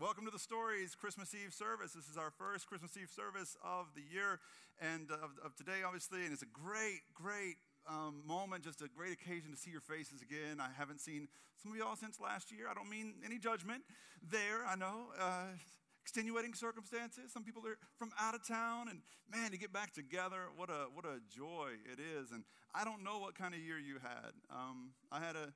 welcome 0.00 0.24
to 0.24 0.30
the 0.30 0.38
Story's 0.38 0.94
Christmas 0.94 1.34
Eve 1.34 1.52
service. 1.52 1.92
This 1.92 2.08
is 2.08 2.16
our 2.16 2.30
first 2.30 2.66
Christmas 2.66 2.96
Eve 2.96 3.10
service 3.14 3.54
of 3.62 3.84
the 3.94 4.00
year 4.00 4.40
and 4.80 5.10
of, 5.10 5.36
of 5.44 5.54
today, 5.56 5.84
obviously. 5.84 6.24
And 6.24 6.32
it's 6.32 6.40
a 6.40 6.48
great, 6.48 7.04
great 7.12 7.56
um, 7.86 8.22
moment, 8.26 8.64
just 8.64 8.80
a 8.80 8.88
great 8.88 9.12
occasion 9.12 9.50
to 9.52 9.58
see 9.58 9.70
your 9.70 9.82
faces 9.82 10.22
again. 10.22 10.56
I 10.58 10.68
haven't 10.72 11.02
seen 11.02 11.28
some 11.62 11.72
of 11.72 11.76
y'all 11.76 11.96
since 11.96 12.18
last 12.18 12.50
year. 12.50 12.64
I 12.64 12.72
don't 12.72 12.88
mean 12.88 13.12
any 13.22 13.36
judgment 13.36 13.82
there, 14.24 14.64
I 14.66 14.74
know. 14.74 15.12
Uh, 15.20 15.52
extenuating 16.00 16.54
circumstances. 16.54 17.30
Some 17.30 17.44
people 17.44 17.60
are 17.66 17.76
from 17.98 18.10
out 18.18 18.34
of 18.34 18.40
town, 18.48 18.88
and 18.88 19.00
man, 19.30 19.50
to 19.50 19.58
get 19.58 19.70
back 19.70 19.92
together, 19.92 20.48
what 20.56 20.70
a 20.70 20.88
what 20.94 21.04
a 21.04 21.20
joy 21.28 21.76
it 21.84 22.00
is. 22.00 22.32
And 22.32 22.44
I 22.74 22.84
don't 22.84 23.04
know 23.04 23.18
what 23.18 23.34
kind 23.36 23.52
of 23.52 23.60
year 23.60 23.78
you 23.78 23.96
had. 24.00 24.32
Um, 24.50 24.92
I 25.12 25.20
had 25.20 25.36
a 25.36 25.52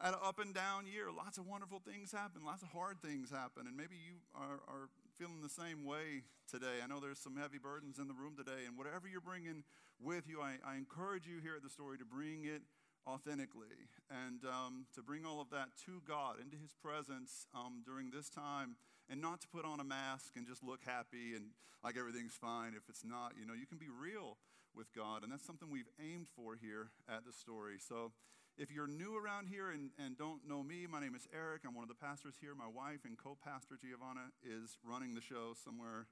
had 0.00 0.14
an 0.14 0.20
up 0.22 0.38
and 0.38 0.54
down 0.54 0.86
year. 0.86 1.08
Lots 1.14 1.38
of 1.38 1.46
wonderful 1.46 1.80
things 1.80 2.12
happen, 2.12 2.44
lots 2.44 2.62
of 2.62 2.68
hard 2.68 3.00
things 3.00 3.30
happen, 3.30 3.66
and 3.66 3.76
maybe 3.76 3.96
you 3.96 4.20
are, 4.34 4.60
are 4.68 4.88
feeling 5.18 5.40
the 5.42 5.48
same 5.48 5.84
way 5.84 6.24
today. 6.50 6.84
I 6.84 6.86
know 6.86 7.00
there's 7.00 7.18
some 7.18 7.36
heavy 7.36 7.58
burdens 7.58 7.98
in 7.98 8.08
the 8.08 8.14
room 8.14 8.36
today, 8.36 8.66
and 8.66 8.76
whatever 8.76 9.08
you're 9.08 9.24
bringing 9.24 9.64
with 10.00 10.28
you, 10.28 10.40
I, 10.40 10.56
I 10.66 10.76
encourage 10.76 11.26
you 11.26 11.40
here 11.40 11.56
at 11.56 11.62
the 11.62 11.70
story 11.70 11.96
to 11.98 12.04
bring 12.04 12.44
it 12.44 12.62
authentically 13.06 13.88
and 14.10 14.44
um, 14.44 14.86
to 14.94 15.02
bring 15.02 15.24
all 15.24 15.40
of 15.40 15.48
that 15.50 15.68
to 15.86 16.02
God, 16.06 16.36
into 16.42 16.56
His 16.56 16.74
presence 16.74 17.46
um, 17.54 17.82
during 17.86 18.10
this 18.10 18.28
time, 18.28 18.76
and 19.08 19.20
not 19.20 19.40
to 19.42 19.48
put 19.48 19.64
on 19.64 19.80
a 19.80 19.84
mask 19.84 20.36
and 20.36 20.46
just 20.46 20.62
look 20.62 20.80
happy 20.84 21.34
and 21.34 21.54
like 21.84 21.96
everything's 21.96 22.34
fine 22.34 22.74
if 22.76 22.82
it's 22.88 23.04
not. 23.04 23.32
You 23.38 23.46
know, 23.46 23.54
you 23.54 23.66
can 23.66 23.78
be 23.78 23.88
real 23.88 24.36
with 24.74 24.92
God, 24.92 25.22
and 25.22 25.32
that's 25.32 25.46
something 25.46 25.70
we've 25.70 25.88
aimed 25.98 26.28
for 26.28 26.54
here 26.60 26.90
at 27.08 27.24
the 27.24 27.32
story. 27.32 27.76
So, 27.78 28.12
if 28.58 28.72
you're 28.72 28.86
new 28.86 29.16
around 29.16 29.48
here 29.48 29.70
and, 29.70 29.90
and 29.98 30.16
don't 30.16 30.40
know 30.48 30.62
me, 30.62 30.86
my 30.90 31.00
name 31.00 31.14
is 31.14 31.28
Eric. 31.34 31.62
I'm 31.66 31.74
one 31.74 31.84
of 31.84 31.88
the 31.88 32.00
pastors 32.00 32.34
here. 32.40 32.54
My 32.56 32.68
wife 32.68 33.04
and 33.04 33.16
co 33.16 33.36
pastor 33.44 33.76
Giovanna 33.76 34.32
is 34.40 34.78
running 34.80 35.14
the 35.14 35.20
show 35.20 35.52
somewhere 35.62 36.06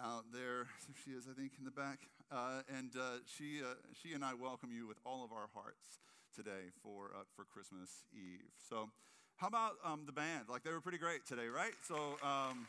out 0.00 0.24
there. 0.32 0.68
She 1.04 1.12
is, 1.12 1.24
I 1.30 1.32
think, 1.32 1.52
in 1.58 1.64
the 1.64 1.72
back. 1.72 2.00
Uh, 2.30 2.60
and 2.76 2.92
uh, 2.92 3.24
she, 3.24 3.60
uh, 3.64 3.80
she 3.96 4.12
and 4.12 4.24
I 4.24 4.34
welcome 4.34 4.68
you 4.70 4.86
with 4.86 4.98
all 5.04 5.24
of 5.24 5.32
our 5.32 5.48
hearts 5.54 6.04
today 6.36 6.68
for, 6.82 7.10
uh, 7.16 7.24
for 7.34 7.44
Christmas 7.44 8.04
Eve. 8.12 8.52
So, 8.68 8.90
how 9.36 9.48
about 9.48 9.80
um, 9.84 10.02
the 10.04 10.12
band? 10.12 10.48
Like, 10.48 10.64
they 10.64 10.72
were 10.72 10.82
pretty 10.82 10.98
great 10.98 11.24
today, 11.24 11.48
right? 11.48 11.72
So, 11.86 12.18
um, 12.22 12.66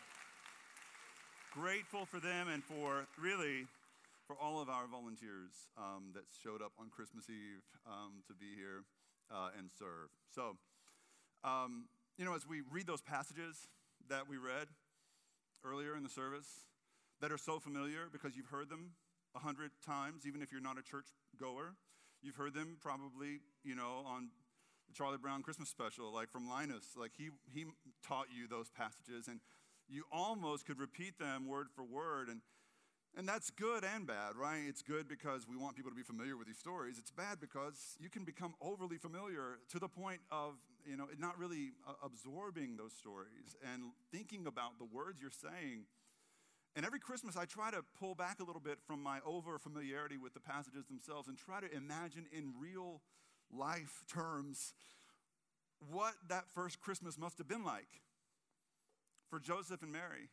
grateful 1.52 2.06
for 2.06 2.20
them 2.20 2.48
and 2.48 2.64
for 2.64 3.06
really 3.20 3.68
for 4.28 4.38
all 4.38 4.62
of 4.62 4.70
our 4.70 4.86
volunteers 4.88 5.68
um, 5.76 6.14
that 6.14 6.24
showed 6.44 6.62
up 6.62 6.72
on 6.80 6.88
Christmas 6.94 7.26
Eve 7.28 7.66
um, 7.90 8.22
to 8.28 8.34
be 8.34 8.54
here 8.56 8.86
uh, 9.32 9.50
and 9.58 9.70
serve. 9.78 10.10
So, 10.34 10.58
um, 11.44 11.86
you 12.18 12.26
know, 12.26 12.36
as 12.36 12.48
we 12.48 12.62
read 12.72 12.88
those 12.88 13.02
passages 13.02 13.68
that 14.10 14.28
we 14.30 14.38
read 14.38 14.68
earlier 15.64 15.96
in 15.96 16.04
the 16.04 16.10
service 16.10 16.66
that 17.22 17.32
are 17.32 17.38
so 17.38 17.60
familiar 17.60 18.08
because 18.12 18.36
you've 18.36 18.48
heard 18.48 18.70
them 18.70 18.92
a 19.36 19.40
hundred 19.40 19.72
times, 19.86 20.26
even 20.26 20.42
if 20.42 20.52
you're 20.52 20.62
not 20.62 20.78
a 20.78 20.82
church 20.82 21.08
goer, 21.40 21.76
you've 22.22 22.36
heard 22.36 22.54
them 22.54 22.78
probably, 22.82 23.40
you 23.64 23.76
know, 23.76 24.04
on 24.06 24.30
the 24.88 24.94
Charlie 24.94 25.18
Brown 25.18 25.44
Christmas 25.44 25.70
special, 25.70 26.14
like 26.14 26.32
from 26.32 26.50
Linus. 26.50 26.96
Like 26.98 27.12
he, 27.18 27.30
he 27.54 27.66
taught 28.06 28.28
you 28.36 28.48
those 28.48 28.70
passages, 28.70 29.28
and 29.28 29.40
you 29.88 30.04
almost 30.12 30.66
could 30.66 30.80
repeat 30.80 31.20
them 31.20 31.48
word 31.48 31.68
for 31.76 31.84
word. 31.84 32.28
And 32.30 32.42
and 33.20 33.28
that's 33.28 33.50
good 33.50 33.84
and 33.84 34.08
bad, 34.08 34.38
right? 34.38 34.62
It's 34.66 34.82
good 34.82 35.10
because 35.10 35.46
we 35.46 35.58
want 35.58 35.76
people 35.76 35.92
to 35.92 35.96
be 35.96 36.04
familiar 36.04 36.38
with 36.38 36.48
these 36.48 36.58
stories. 36.58 36.98
It's 36.98 37.12
bad 37.12 37.42
because 37.42 37.98
you 38.00 38.10
can 38.10 38.24
become 38.24 38.54
overly 38.62 38.98
familiar 38.98 39.60
to 39.72 39.78
the 39.78 39.90
point 39.90 40.22
of, 40.32 40.54
you 40.86 40.96
know, 40.96 41.08
not 41.20 41.38
really 41.38 41.74
uh, 41.86 41.92
absorbing 42.02 42.78
those 42.78 42.94
stories 42.94 43.58
and 43.74 43.92
thinking 44.10 44.48
about 44.48 44.80
the 44.80 44.86
words 44.86 45.20
you're 45.22 45.32
saying. 45.32 45.84
And 46.78 46.86
every 46.86 47.02
Christmas, 47.02 47.36
I 47.36 47.44
try 47.44 47.72
to 47.72 47.84
pull 48.00 48.16
back 48.16 48.40
a 48.40 48.46
little 48.46 48.62
bit 48.62 48.78
from 48.88 49.04
my 49.04 49.20
over 49.26 49.60
familiarity 49.60 50.18
with 50.18 50.34
the 50.34 50.40
passages 50.40 50.86
themselves 50.86 51.28
and 51.28 51.38
try 51.38 51.60
to 51.60 51.70
imagine 51.76 52.26
in 52.32 52.54
real 52.58 53.02
life 53.54 54.02
terms 54.10 54.74
what 55.92 56.14
that 56.30 56.46
first 56.56 56.80
Christmas 56.80 57.18
must 57.18 57.38
have 57.38 57.50
been 57.50 57.66
like 57.66 58.00
for 59.30 59.42
Joseph 59.42 59.84
and 59.84 59.92
Mary 59.92 60.30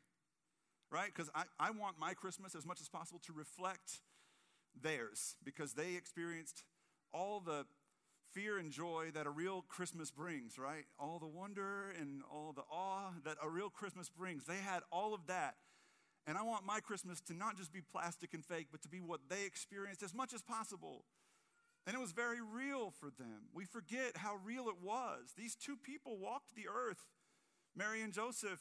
right? 0.90 1.10
Because 1.14 1.30
I, 1.34 1.44
I 1.58 1.70
want 1.70 1.98
my 1.98 2.14
Christmas 2.14 2.54
as 2.54 2.66
much 2.66 2.80
as 2.80 2.88
possible 2.88 3.20
to 3.26 3.32
reflect 3.32 4.00
theirs 4.80 5.36
because 5.42 5.72
they 5.72 5.94
experienced 5.94 6.64
all 7.12 7.40
the 7.40 7.64
fear 8.32 8.58
and 8.58 8.70
joy 8.70 9.10
that 9.14 9.26
a 9.26 9.30
real 9.30 9.64
Christmas 9.68 10.10
brings, 10.10 10.58
right? 10.58 10.84
All 10.98 11.18
the 11.18 11.26
wonder 11.26 11.90
and 11.98 12.22
all 12.30 12.52
the 12.52 12.64
awe 12.70 13.12
that 13.24 13.36
a 13.42 13.48
real 13.48 13.70
Christmas 13.70 14.10
brings. 14.10 14.44
They 14.44 14.58
had 14.58 14.82
all 14.92 15.14
of 15.14 15.26
that. 15.26 15.54
And 16.26 16.36
I 16.36 16.42
want 16.42 16.66
my 16.66 16.80
Christmas 16.80 17.20
to 17.22 17.34
not 17.34 17.56
just 17.56 17.72
be 17.72 17.80
plastic 17.80 18.34
and 18.34 18.44
fake, 18.44 18.66
but 18.70 18.82
to 18.82 18.88
be 18.88 19.00
what 19.00 19.20
they 19.28 19.44
experienced 19.46 20.02
as 20.02 20.12
much 20.12 20.34
as 20.34 20.42
possible. 20.42 21.04
And 21.86 21.94
it 21.94 22.00
was 22.00 22.10
very 22.10 22.40
real 22.40 22.90
for 22.90 23.10
them. 23.10 23.48
We 23.54 23.64
forget 23.64 24.16
how 24.16 24.36
real 24.44 24.68
it 24.68 24.82
was. 24.82 25.34
These 25.38 25.54
two 25.54 25.76
people 25.76 26.18
walked 26.18 26.56
the 26.56 26.66
earth, 26.68 27.10
Mary 27.76 28.02
and 28.02 28.12
Joseph, 28.12 28.60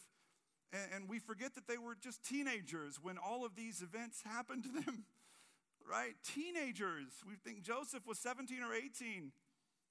and, 0.74 1.08
we 1.08 1.20
forget 1.20 1.56
that 1.56 1.68
they 1.68 1.78
were 1.78 1.96
just 1.96 2.24
teenagers 2.24 3.00
when 3.02 3.18
all 3.18 3.46
of 3.46 3.56
these 3.56 3.82
events 3.82 4.24
happened 4.26 4.64
to 4.64 4.70
them, 4.70 5.06
right? 5.90 6.14
Teenagers. 6.24 7.12
We 7.28 7.36
think 7.36 7.64
Joseph 7.64 8.06
was 8.06 8.20
17 8.20 8.62
or 8.62 8.74
18, 8.74 9.32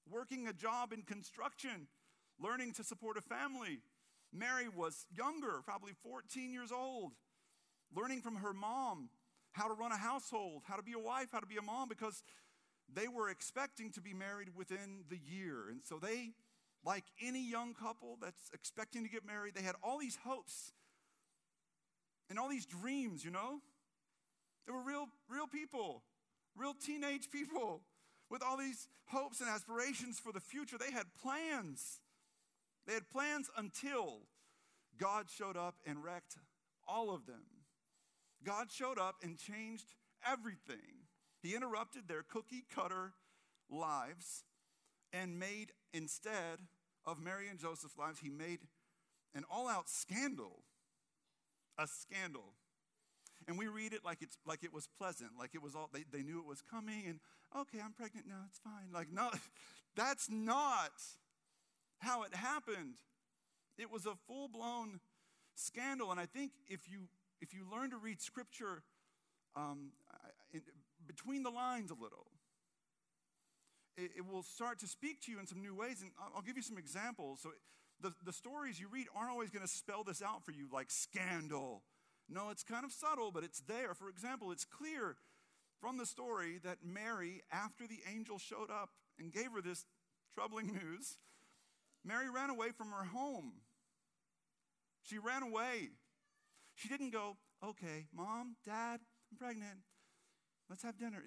working 0.09 0.47
a 0.47 0.53
job 0.53 0.93
in 0.93 1.01
construction, 1.01 1.87
learning 2.39 2.73
to 2.73 2.83
support 2.83 3.17
a 3.17 3.21
family. 3.21 3.79
Mary 4.33 4.67
was 4.67 5.05
younger, 5.15 5.61
probably 5.63 5.93
14 6.03 6.51
years 6.51 6.71
old, 6.71 7.13
learning 7.95 8.21
from 8.21 8.35
her 8.37 8.53
mom 8.53 9.09
how 9.53 9.67
to 9.69 9.73
run 9.73 9.91
a 9.93 9.97
household, 9.97 10.63
how 10.67 10.75
to 10.75 10.83
be 10.83 10.91
a 10.91 10.99
wife, 10.99 11.29
how 11.31 11.39
to 11.39 11.45
be 11.45 11.55
a 11.55 11.61
mom, 11.61 11.87
because 11.87 12.23
they 12.93 13.07
were 13.07 13.29
expecting 13.29 13.89
to 13.91 14.01
be 14.01 14.13
married 14.13 14.49
within 14.55 15.05
the 15.09 15.17
year. 15.17 15.69
And 15.69 15.79
so 15.83 15.97
they 15.97 16.31
like 16.85 17.03
any 17.21 17.49
young 17.49 17.73
couple 17.73 18.17
that's 18.21 18.49
expecting 18.53 19.03
to 19.03 19.09
get 19.09 19.25
married, 19.25 19.55
they 19.55 19.63
had 19.63 19.75
all 19.81 19.97
these 19.97 20.17
hopes 20.23 20.71
and 22.29 22.37
all 22.37 22.47
these 22.47 22.65
dreams, 22.65 23.25
you 23.25 23.31
know? 23.31 23.59
They 24.65 24.73
were 24.73 24.81
real, 24.81 25.07
real 25.29 25.47
people, 25.47 26.03
real 26.55 26.73
teenage 26.73 27.31
people 27.31 27.81
with 28.29 28.41
all 28.43 28.57
these 28.57 28.87
hopes 29.07 29.41
and 29.41 29.49
aspirations 29.49 30.19
for 30.19 30.31
the 30.31 30.39
future. 30.39 30.77
They 30.77 30.91
had 30.91 31.05
plans. 31.21 31.99
They 32.87 32.93
had 32.93 33.09
plans 33.09 33.49
until 33.57 34.21
God 34.99 35.25
showed 35.29 35.57
up 35.57 35.75
and 35.85 36.03
wrecked 36.03 36.37
all 36.87 37.13
of 37.13 37.25
them. 37.25 37.43
God 38.43 38.71
showed 38.71 38.99
up 38.99 39.15
and 39.23 39.37
changed 39.37 39.93
everything. 40.25 41.07
He 41.41 41.55
interrupted 41.55 42.07
their 42.07 42.23
cookie 42.23 42.65
cutter 42.73 43.13
lives 43.69 44.43
and 45.11 45.39
made 45.39 45.71
instead 45.93 46.59
of 47.05 47.19
Mary 47.19 47.47
and 47.49 47.59
Joseph's 47.59 47.97
lives, 47.97 48.19
he 48.19 48.29
made 48.29 48.59
an 49.33 49.43
all 49.49 49.67
out 49.67 49.89
scandal. 49.89 50.63
A 51.77 51.87
scandal. 51.87 52.53
And 53.47 53.59
we 53.59 53.67
read 53.67 53.93
it 53.93 54.03
like, 54.03 54.21
it's, 54.21 54.37
like 54.45 54.63
it 54.63 54.73
was 54.73 54.87
pleasant, 54.97 55.31
like 55.37 55.53
it 55.53 55.61
was 55.61 55.75
all, 55.75 55.89
they, 55.93 56.05
they 56.11 56.23
knew 56.23 56.39
it 56.39 56.45
was 56.45 56.61
coming, 56.61 57.03
and 57.07 57.19
okay, 57.55 57.79
I'm 57.83 57.93
pregnant 57.93 58.27
now, 58.27 58.43
it's 58.47 58.59
fine. 58.59 58.91
Like, 58.93 59.11
no, 59.11 59.29
that's 59.95 60.29
not 60.29 60.91
how 61.99 62.23
it 62.23 62.33
happened. 62.33 62.95
It 63.77 63.91
was 63.91 64.05
a 64.05 64.15
full 64.27 64.47
blown 64.47 64.99
scandal. 65.55 66.11
And 66.11 66.19
I 66.19 66.25
think 66.25 66.51
if 66.67 66.89
you, 66.89 67.07
if 67.41 67.53
you 67.53 67.65
learn 67.69 67.91
to 67.91 67.97
read 67.97 68.21
scripture 68.21 68.83
um, 69.55 69.91
in, 70.53 70.61
between 71.05 71.43
the 71.43 71.49
lines 71.49 71.91
a 71.91 71.95
little, 71.95 72.27
it, 73.97 74.11
it, 74.17 74.25
will 74.25 74.43
start 74.43 74.79
to 74.79 74.87
speak 74.87 75.21
to 75.21 75.31
you 75.31 75.39
in 75.39 75.47
some 75.47 75.61
new 75.61 75.75
ways. 75.75 76.01
And 76.01 76.11
I'll, 76.19 76.37
I'll 76.37 76.41
give 76.41 76.57
you 76.57 76.63
some 76.63 76.77
examples. 76.77 77.41
So, 77.41 77.51
the, 78.01 78.13
the 78.25 78.33
stories 78.33 78.79
you 78.79 78.87
read 78.91 79.07
aren't 79.15 79.31
always 79.31 79.49
going 79.49 79.65
to 79.65 79.71
spell 79.71 80.03
this 80.03 80.21
out 80.21 80.43
for 80.43 80.51
you 80.51 80.67
like 80.71 80.91
scandal. 80.91 81.83
No, 82.27 82.49
it's 82.49 82.63
kind 82.63 82.83
of 82.83 82.91
subtle, 82.91 83.31
but 83.31 83.43
it's 83.43 83.61
there. 83.61 83.93
For 83.93 84.09
example, 84.09 84.51
it's 84.51 84.65
clear 84.65 85.15
from 85.79 85.97
the 85.97 86.05
story 86.05 86.59
that 86.63 86.79
Mary, 86.83 87.41
after 87.51 87.87
the 87.87 87.99
angel 88.11 88.37
showed 88.37 88.69
up 88.71 88.89
and 89.19 89.31
gave 89.31 89.51
her 89.53 89.61
this 89.61 89.85
troubling 90.33 90.67
news, 90.67 91.17
Mary 92.03 92.29
ran 92.29 92.49
away 92.49 92.69
from 92.75 92.91
her 92.91 93.05
home. 93.05 93.53
She 95.03 95.17
ran 95.17 95.43
away. 95.43 95.89
She 96.73 96.89
didn't 96.89 97.11
go, 97.11 97.37
okay, 97.63 98.07
mom, 98.13 98.55
dad, 98.65 98.99
I'm 99.31 99.37
pregnant. 99.37 99.79
Let's 100.69 100.83
have 100.83 100.97
dinner. 100.97 101.23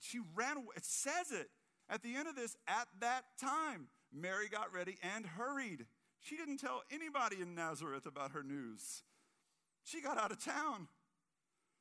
she 0.00 0.18
ran 0.34 0.56
away. 0.56 0.74
It 0.76 0.84
says 0.84 1.30
it. 1.30 1.50
At 1.90 2.02
the 2.02 2.16
end 2.16 2.28
of 2.28 2.36
this, 2.36 2.56
at 2.66 2.88
that 3.00 3.24
time, 3.40 3.88
Mary 4.12 4.48
got 4.48 4.72
ready 4.72 4.98
and 5.14 5.24
hurried. 5.24 5.86
She 6.20 6.36
didn't 6.36 6.58
tell 6.58 6.82
anybody 6.90 7.36
in 7.40 7.54
Nazareth 7.54 8.06
about 8.06 8.32
her 8.32 8.42
news. 8.42 9.02
She 9.84 10.00
got 10.00 10.18
out 10.18 10.30
of 10.30 10.44
town. 10.44 10.88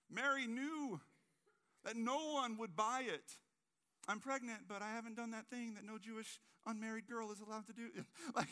Mary 0.10 0.48
knew 0.48 1.00
that 1.84 1.96
no 1.98 2.34
one 2.34 2.58
would 2.58 2.76
buy 2.76 3.04
it. 3.06 3.34
I'm 4.08 4.20
pregnant, 4.20 4.62
but 4.70 4.82
I 4.82 4.92
haven't 4.92 5.18
done 5.18 5.32
that 5.32 5.50
thing 5.50 5.74
that 5.76 5.86
no 5.86 5.98
Jewish 5.98 6.40
unmarried 6.66 7.10
girl 7.10 7.32
is 7.32 7.42
allowed 7.42 7.68
to 7.68 7.74
do. 7.74 7.90
like, 8.36 8.48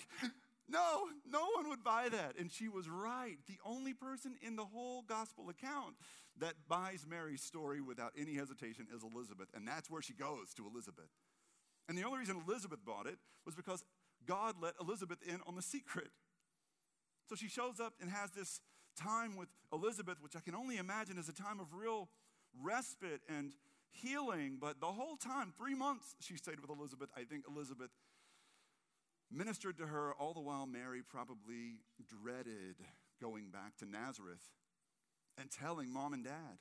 No, 0.68 1.10
no 1.30 1.46
one 1.56 1.70
would 1.70 1.84
buy 1.84 2.10
that. 2.10 2.34
And 2.40 2.52
she 2.52 2.68
was 2.68 2.90
right. 2.90 3.38
The 3.48 3.58
only 3.64 3.94
person 3.94 4.36
in 4.42 4.56
the 4.56 4.66
whole 4.66 5.04
gospel 5.04 5.50
account 5.50 5.96
that 6.40 6.54
buys 6.68 7.06
Mary's 7.08 7.44
story 7.44 7.82
without 7.82 8.14
any 8.18 8.34
hesitation 8.34 8.88
is 8.94 9.04
Elizabeth. 9.04 9.50
And 9.54 9.68
that's 9.68 9.90
where 9.90 10.02
she 10.02 10.14
goes 10.14 10.54
to 10.56 10.66
Elizabeth. 10.66 11.10
And 11.88 11.98
the 11.98 12.04
only 12.04 12.20
reason 12.20 12.42
Elizabeth 12.48 12.80
bought 12.86 13.06
it 13.06 13.18
was 13.46 13.56
because 13.56 13.84
God 14.26 14.56
let 14.62 14.74
Elizabeth 14.82 15.20
in 15.28 15.40
on 15.48 15.56
the 15.56 15.62
secret. 15.62 16.10
So 17.30 17.36
she 17.36 17.48
shows 17.48 17.80
up 17.80 17.94
and 18.02 18.10
has 18.10 18.32
this 18.32 18.60
time 19.00 19.36
with 19.36 19.50
Elizabeth, 19.74 20.18
which 20.22 20.36
I 20.36 20.40
can 20.40 20.56
only 20.56 20.78
imagine 20.78 21.18
is 21.18 21.30
a 21.30 21.34
time 21.34 21.60
of 21.60 21.74
real 21.74 22.10
respite 22.62 23.22
and 23.28 23.54
healing. 23.92 24.58
But 24.60 24.80
the 24.80 24.88
whole 24.88 25.18
time, 25.18 25.54
three 25.58 25.76
months 25.76 26.16
she 26.20 26.38
stayed 26.38 26.60
with 26.60 26.70
Elizabeth, 26.70 27.10
I 27.16 27.24
think 27.24 27.46
Elizabeth 27.48 27.92
ministered 29.32 29.78
to 29.78 29.88
her, 29.88 30.14
all 30.14 30.34
the 30.34 30.40
while 30.40 30.66
Mary 30.66 31.02
probably 31.08 31.80
dreaded 32.08 32.76
going 33.22 33.50
back 33.50 33.76
to 33.78 33.86
Nazareth 33.86 34.44
and 35.38 35.50
telling 35.52 35.92
mom 35.92 36.14
and 36.14 36.24
dad, 36.24 36.60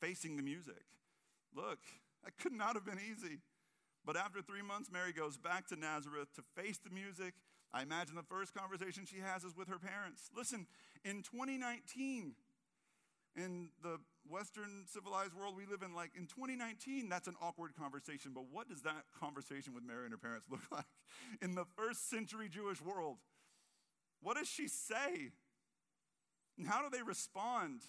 facing 0.00 0.36
the 0.36 0.42
music. 0.42 0.84
Look, 1.54 1.78
that 2.24 2.36
could 2.38 2.52
not 2.52 2.74
have 2.74 2.84
been 2.84 2.98
easy. 2.98 3.38
But 4.04 4.16
after 4.16 4.40
three 4.40 4.62
months, 4.62 4.90
Mary 4.92 5.12
goes 5.12 5.36
back 5.36 5.68
to 5.68 5.76
Nazareth 5.76 6.34
to 6.36 6.42
face 6.60 6.78
the 6.78 6.90
music. 6.90 7.34
I 7.72 7.82
imagine 7.82 8.16
the 8.16 8.22
first 8.22 8.54
conversation 8.54 9.04
she 9.06 9.20
has 9.20 9.44
is 9.44 9.56
with 9.56 9.68
her 9.68 9.78
parents. 9.78 10.30
Listen, 10.36 10.66
in 11.04 11.22
2019, 11.22 12.34
in 13.36 13.68
the 13.82 13.98
Western 14.28 14.84
civilized 14.86 15.34
world 15.34 15.54
we 15.56 15.66
live 15.66 15.82
in, 15.82 15.94
like 15.94 16.10
in 16.16 16.26
2019, 16.26 17.08
that's 17.08 17.28
an 17.28 17.36
awkward 17.40 17.74
conversation. 17.78 18.32
But 18.34 18.44
what 18.50 18.68
does 18.68 18.82
that 18.82 19.04
conversation 19.18 19.74
with 19.74 19.84
Mary 19.84 20.04
and 20.04 20.12
her 20.12 20.18
parents 20.18 20.46
look 20.50 20.62
like 20.72 20.84
in 21.40 21.54
the 21.54 21.64
first 21.76 22.10
century 22.10 22.48
Jewish 22.48 22.80
world? 22.82 23.18
What 24.22 24.36
does 24.36 24.48
she 24.48 24.68
say? 24.68 25.32
And 26.58 26.66
how 26.66 26.82
do 26.82 26.94
they 26.94 27.02
respond? 27.02 27.82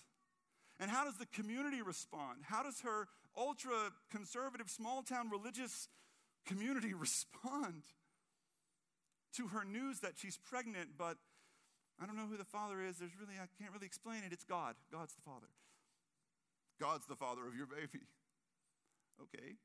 And 0.80 0.90
how 0.90 1.04
does 1.06 1.18
the 1.18 1.26
community 1.26 1.82
respond? 1.82 2.40
How 2.44 2.64
does 2.64 2.82
her 2.82 3.08
ultra 3.38 3.92
conservative, 4.10 4.70
small 4.70 5.04
town 5.04 5.30
religious 5.30 5.88
community 6.46 6.94
respond 6.98 7.84
to 9.36 9.48
her 9.48 9.64
news 9.64 10.00
that 10.00 10.14
she's 10.18 10.38
pregnant, 10.38 10.90
but 10.98 11.18
I 12.02 12.06
don't 12.06 12.18
know 12.18 12.28
who 12.28 12.38
the 12.38 12.46
father 12.46 12.82
is. 12.82 12.98
There's 12.98 13.16
really, 13.20 13.36
I 13.36 13.48
can't 13.62 13.72
really 13.74 13.86
explain 13.86 14.24
it. 14.26 14.34
It's 14.34 14.44
God. 14.44 14.76
God's 14.92 15.14
the 15.14 15.22
father. 15.22 15.48
God's 16.80 17.06
the 17.06 17.16
father 17.16 17.48
of 17.48 17.56
your 17.56 17.68
baby. 17.68 18.04
Okay. 19.22 19.56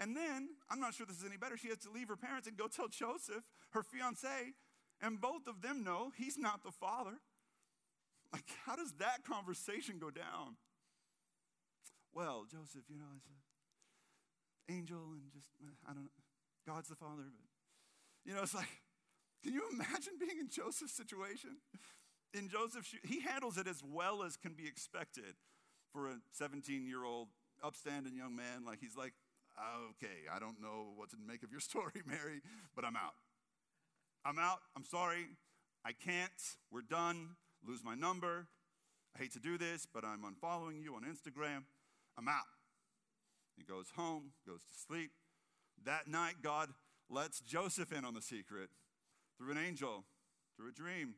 And 0.00 0.16
then, 0.16 0.48
I'm 0.68 0.80
not 0.80 0.94
sure 0.94 1.06
this 1.06 1.18
is 1.18 1.24
any 1.24 1.36
better, 1.36 1.56
she 1.56 1.68
has 1.68 1.78
to 1.78 1.90
leave 1.90 2.08
her 2.08 2.16
parents 2.16 2.48
and 2.48 2.56
go 2.56 2.66
tell 2.66 2.88
Joseph, 2.88 3.44
her 3.70 3.82
fiance, 3.82 4.52
and 5.00 5.20
both 5.20 5.46
of 5.46 5.62
them 5.62 5.84
know 5.84 6.10
he's 6.16 6.36
not 6.36 6.64
the 6.64 6.72
father. 6.72 7.18
Like, 8.32 8.50
how 8.66 8.74
does 8.74 8.92
that 8.98 9.24
conversation 9.24 9.98
go 10.00 10.10
down? 10.10 10.56
Well, 12.12 12.46
Joseph, 12.50 12.82
you 12.88 12.98
know, 12.98 13.10
it's 13.16 13.26
an 13.26 13.38
angel 14.68 15.12
and 15.12 15.22
just, 15.32 15.48
I 15.88 15.92
don't 15.92 16.04
know, 16.04 16.10
God's 16.66 16.88
the 16.88 16.96
father, 16.96 17.24
but, 17.24 17.48
you 18.24 18.34
know, 18.34 18.42
it's 18.42 18.54
like, 18.54 18.82
can 19.42 19.52
you 19.52 19.62
imagine 19.72 20.14
being 20.18 20.38
in 20.40 20.48
Joseph's 20.48 20.94
situation? 20.94 21.58
In 22.32 22.48
Joseph's, 22.48 22.94
he 23.04 23.20
handles 23.20 23.58
it 23.58 23.68
as 23.68 23.82
well 23.84 24.22
as 24.22 24.36
can 24.36 24.54
be 24.54 24.66
expected 24.66 25.36
for 25.92 26.08
a 26.08 26.16
17 26.32 26.86
year 26.86 27.04
old 27.04 27.28
upstanding 27.62 28.16
young 28.16 28.34
man. 28.34 28.64
Like, 28.66 28.80
he's 28.80 28.96
like, 28.96 29.12
okay, 29.90 30.26
I 30.34 30.38
don't 30.38 30.60
know 30.60 30.92
what 30.96 31.10
to 31.10 31.16
make 31.16 31.42
of 31.42 31.50
your 31.50 31.60
story, 31.70 32.02
Mary, 32.06 32.40
but 32.74 32.84
I'm 32.84 32.96
out. 32.96 33.14
I'm 34.24 34.38
out. 34.38 34.60
I'm 34.76 34.84
sorry. 34.84 35.26
I 35.84 35.92
can't. 35.92 36.30
We're 36.72 36.82
done. 36.82 37.36
Lose 37.66 37.84
my 37.84 37.94
number. 37.94 38.46
I 39.14 39.20
hate 39.20 39.32
to 39.34 39.40
do 39.40 39.58
this, 39.58 39.86
but 39.92 40.04
I'm 40.04 40.22
unfollowing 40.22 40.82
you 40.82 40.94
on 40.94 41.02
Instagram. 41.02 41.64
I'm 42.18 42.28
out. 42.28 42.53
He 43.56 43.64
goes 43.64 43.86
home, 43.96 44.32
goes 44.46 44.62
to 44.62 44.78
sleep. 44.86 45.10
That 45.84 46.08
night, 46.08 46.36
God 46.42 46.70
lets 47.10 47.40
Joseph 47.40 47.92
in 47.92 48.04
on 48.04 48.14
the 48.14 48.22
secret 48.22 48.70
through 49.38 49.52
an 49.52 49.58
angel, 49.58 50.04
through 50.56 50.68
a 50.68 50.72
dream. 50.72 51.14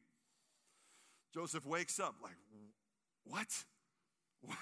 Joseph 1.34 1.66
wakes 1.66 2.00
up 2.00 2.16
like, 2.22 2.36
what? 3.24 3.48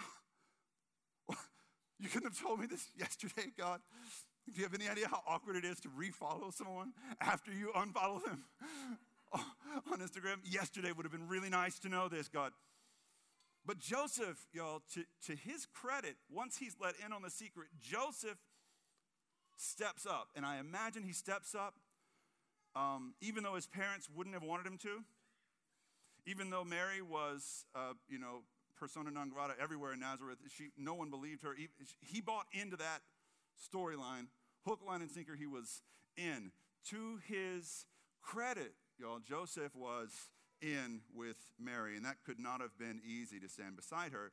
You 2.00 2.10
couldn't 2.10 2.34
have 2.34 2.40
told 2.42 2.60
me 2.60 2.66
this 2.66 2.88
yesterday, 2.98 3.50
God. 3.56 3.80
Do 4.52 4.60
you 4.60 4.64
have 4.64 4.74
any 4.74 4.88
idea 4.88 5.08
how 5.08 5.22
awkward 5.26 5.56
it 5.56 5.64
is 5.64 5.80
to 5.80 5.88
refollow 5.88 6.52
someone 6.52 6.92
after 7.20 7.50
you 7.50 7.70
unfollow 7.74 8.22
them 8.22 8.44
on 9.90 10.00
Instagram? 10.00 10.36
Yesterday 10.44 10.92
would 10.92 11.04
have 11.04 11.12
been 11.12 11.28
really 11.28 11.48
nice 11.48 11.78
to 11.78 11.88
know 11.88 12.08
this, 12.08 12.28
God. 12.28 12.52
But 13.66 13.78
Joseph, 13.78 14.46
y'all, 14.52 14.82
to, 14.93 15.05
to 15.26 15.34
his 15.34 15.66
credit, 15.66 16.16
once 16.31 16.58
he's 16.58 16.76
let 16.81 16.94
in 17.05 17.12
on 17.12 17.22
the 17.22 17.31
secret, 17.31 17.69
Joseph 17.81 18.38
steps 19.56 20.05
up. 20.06 20.28
And 20.37 20.44
I 20.44 20.58
imagine 20.58 21.02
he 21.02 21.12
steps 21.12 21.55
up 21.55 21.75
um, 22.76 23.14
even 23.20 23.44
though 23.44 23.55
his 23.55 23.66
parents 23.66 24.08
wouldn't 24.14 24.34
have 24.34 24.43
wanted 24.43 24.66
him 24.66 24.78
to, 24.78 25.05
even 26.26 26.50
though 26.50 26.64
Mary 26.64 27.02
was, 27.02 27.66
uh, 27.75 27.93
you 28.08 28.19
know, 28.19 28.43
persona 28.78 29.11
non 29.11 29.28
grata 29.28 29.55
everywhere 29.61 29.93
in 29.93 30.00
Nazareth, 30.00 30.38
she, 30.49 30.70
no 30.76 30.94
one 30.94 31.10
believed 31.10 31.43
her. 31.43 31.55
He, 31.55 31.69
he 32.00 32.20
bought 32.20 32.46
into 32.52 32.76
that 32.76 33.00
storyline, 33.72 34.26
hook, 34.67 34.81
line, 34.87 35.02
and 35.02 35.10
sinker. 35.10 35.37
He 35.37 35.46
was 35.46 35.82
in. 36.17 36.50
To 36.90 37.20
his 37.26 37.87
credit, 38.20 38.75
y'all, 38.99 39.20
Joseph 39.20 39.75
was 39.75 40.28
in 40.64 41.00
with 41.14 41.37
Mary, 41.61 41.96
and 41.96 42.05
that 42.05 42.25
could 42.25 42.40
not 42.40 42.61
have 42.61 42.78
been 42.78 43.00
easy 43.05 43.38
to 43.40 43.49
stand 43.49 43.76
beside 43.76 44.12
her. 44.12 44.32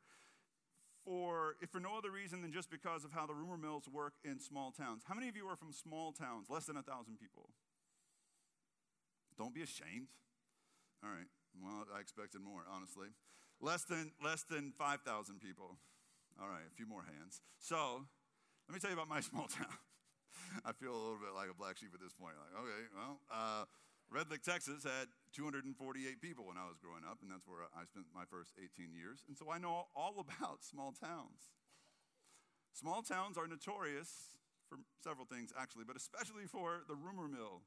For 1.04 1.56
if 1.62 1.70
for 1.70 1.80
no 1.80 1.98
other 1.98 2.12
reason 2.12 2.42
than 2.42 2.54
just 2.54 2.70
because 2.70 3.04
of 3.04 3.12
how 3.12 3.26
the 3.26 3.34
rumor 3.34 3.58
mills 3.58 3.90
work 3.92 4.14
in 4.24 4.40
small 4.40 4.72
towns. 4.72 5.04
How 5.08 5.16
many 5.16 5.28
of 5.28 5.36
you 5.36 5.48
are 5.48 5.56
from 5.56 5.74
small 5.74 6.12
towns, 6.12 6.48
less 6.50 6.66
than 6.66 6.78
a 6.78 6.84
thousand 6.84 7.20
people? 7.20 7.50
Don't 9.38 9.54
be 9.54 9.64
ashamed. 9.64 10.14
All 11.04 11.10
right. 11.10 11.26
Well, 11.58 11.88
I 11.96 12.00
expected 12.00 12.42
more, 12.42 12.62
honestly. 12.70 13.08
Less 13.60 13.84
than 13.84 14.12
less 14.24 14.44
than 14.44 14.74
5,000 14.78 15.06
people. 15.42 15.78
All 16.40 16.48
right, 16.48 16.64
a 16.66 16.74
few 16.74 16.88
more 16.88 17.04
hands. 17.04 17.42
So, 17.60 18.06
let 18.68 18.74
me 18.74 18.80
tell 18.80 18.90
you 18.90 18.96
about 18.96 19.10
my 19.10 19.20
small 19.30 19.48
town. 19.48 19.74
I 20.66 20.72
feel 20.72 20.92
a 20.92 21.02
little 21.02 21.22
bit 21.22 21.36
like 21.36 21.50
a 21.50 21.58
black 21.58 21.78
sheep 21.78 21.92
at 21.94 22.02
this 22.02 22.14
point. 22.14 22.36
Like, 22.40 22.54
okay, 22.64 22.82
well, 22.96 23.20
uh, 23.32 23.64
Red 24.12 24.30
Lake, 24.30 24.44
Texas 24.44 24.84
had 24.84 25.08
248 25.34 25.72
people 26.20 26.46
when 26.46 26.58
I 26.60 26.68
was 26.68 26.76
growing 26.78 27.08
up, 27.08 27.20
and 27.24 27.32
that's 27.32 27.48
where 27.48 27.64
I 27.72 27.88
spent 27.88 28.12
my 28.14 28.28
first 28.28 28.52
18 28.60 28.92
years. 28.92 29.24
And 29.28 29.38
so 29.38 29.48
I 29.50 29.58
know 29.58 29.88
all 29.96 30.20
about 30.20 30.62
small 30.72 30.92
towns. 30.92 31.56
Small 32.74 33.02
towns 33.02 33.38
are 33.38 33.48
notorious 33.48 34.36
for 34.68 34.78
several 35.04 35.26
things, 35.26 35.52
actually, 35.56 35.84
but 35.88 35.96
especially 35.96 36.44
for 36.44 36.84
the 36.88 36.96
rumor 36.96 37.28
mill 37.28 37.64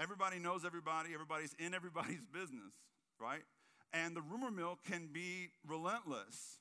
Everybody 0.00 0.38
knows 0.38 0.64
everybody, 0.64 1.12
everybody's 1.12 1.54
in 1.58 1.74
everybody's 1.74 2.24
business, 2.32 2.72
right? 3.20 3.42
And 3.92 4.16
the 4.16 4.22
rumor 4.22 4.50
mill 4.50 4.78
can 4.88 5.10
be 5.12 5.50
relentless. 5.66 6.58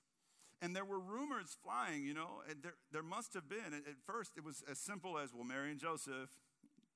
And 0.62 0.76
there 0.76 0.84
were 0.84 1.00
rumors 1.00 1.56
flying, 1.64 2.04
you 2.04 2.14
know, 2.14 2.44
and 2.50 2.62
there, 2.62 2.74
there 2.92 3.04
must 3.04 3.34
have 3.36 3.48
been. 3.48 3.74
At 3.74 3.96
first, 4.06 4.34
it 4.36 4.44
was 4.44 4.62
as 4.70 4.78
simple 4.78 5.18
as, 5.18 5.34
well, 5.34 5.46
Mary 5.46 5.72
and 5.72 5.80
Joseph, 5.80 6.30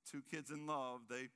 two 0.10 0.22
kids 0.30 0.52
in 0.52 0.68
love, 0.68 1.02
they 1.10 1.30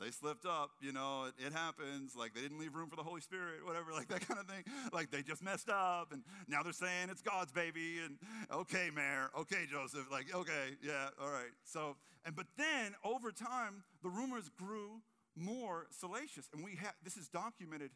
they 0.00 0.10
slipped 0.10 0.46
up, 0.46 0.70
you 0.80 0.92
know, 0.92 1.26
it, 1.28 1.46
it, 1.46 1.52
happens. 1.52 2.16
Like 2.16 2.32
they 2.32 2.40
didn't 2.40 2.58
leave 2.58 2.74
room 2.74 2.88
for 2.88 2.96
the 2.96 3.02
Holy 3.02 3.20
Spirit, 3.20 3.66
whatever, 3.66 3.92
like 3.94 4.08
that 4.08 4.26
kind 4.26 4.40
of 4.40 4.46
thing. 4.46 4.64
Like 4.92 5.10
they 5.10 5.22
just 5.22 5.42
messed 5.42 5.68
up, 5.68 6.12
and 6.12 6.22
now 6.48 6.62
they're 6.62 6.72
saying 6.72 7.10
it's 7.10 7.22
God's 7.22 7.52
baby, 7.52 7.98
and 8.04 8.16
okay, 8.50 8.90
Mary, 8.94 9.26
okay, 9.38 9.66
Joseph, 9.70 10.10
like 10.10 10.34
okay, 10.34 10.76
yeah, 10.82 11.08
all 11.20 11.30
right. 11.30 11.52
So, 11.64 11.96
and 12.24 12.34
but 12.34 12.46
then 12.56 12.94
over 13.04 13.30
time, 13.30 13.84
the 14.02 14.08
rumors 14.08 14.50
grew 14.58 15.02
more 15.36 15.86
salacious, 15.90 16.48
and 16.54 16.64
we 16.64 16.76
have 16.76 16.94
this 17.04 17.16
is 17.16 17.28
documented 17.28 17.90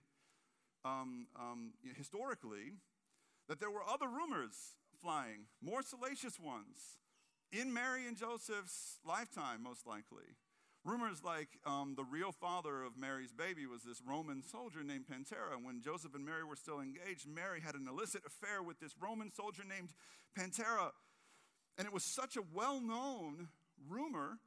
um, 0.85 1.27
um, 1.41 1.73
historically 1.97 2.75
that 3.49 3.61
there 3.61 3.71
were 3.71 3.83
other 3.83 4.09
rumors 4.09 4.77
flying, 5.01 5.47
more 5.63 5.83
salacious 5.83 6.39
ones 6.39 6.99
in 7.61 7.73
Mary 7.73 8.07
and 8.07 8.17
Joseph's 8.17 8.99
lifetime, 9.07 9.63
most 9.63 9.87
likely. 9.87 10.25
Rumors 10.85 11.23
like 11.25 11.49
um, 11.65 11.95
the 11.97 12.05
real 12.05 12.33
father 12.33 12.83
of 12.83 12.99
Mary's 12.99 13.33
baby 13.33 13.67
was 13.67 13.83
this 13.83 14.03
Roman 14.07 14.43
soldier 14.43 14.83
named 14.83 15.05
Pantera. 15.07 15.57
When 15.63 15.81
Joseph 15.81 16.15
and 16.15 16.27
Mary 16.27 16.45
were 16.45 16.57
still 16.57 16.81
engaged, 16.81 17.27
Mary 17.27 17.61
had 17.61 17.75
an 17.75 17.87
illicit 17.89 18.23
affair 18.27 18.63
with 18.63 18.81
this 18.81 18.95
Roman 19.01 19.33
soldier 19.33 19.63
named 19.67 19.91
Pantera. 20.39 20.91
And 21.79 21.87
it 21.87 21.93
was 21.93 22.05
such 22.05 22.37
a 22.37 22.43
well 22.53 22.81
known 22.81 23.49
rumor 23.89 24.39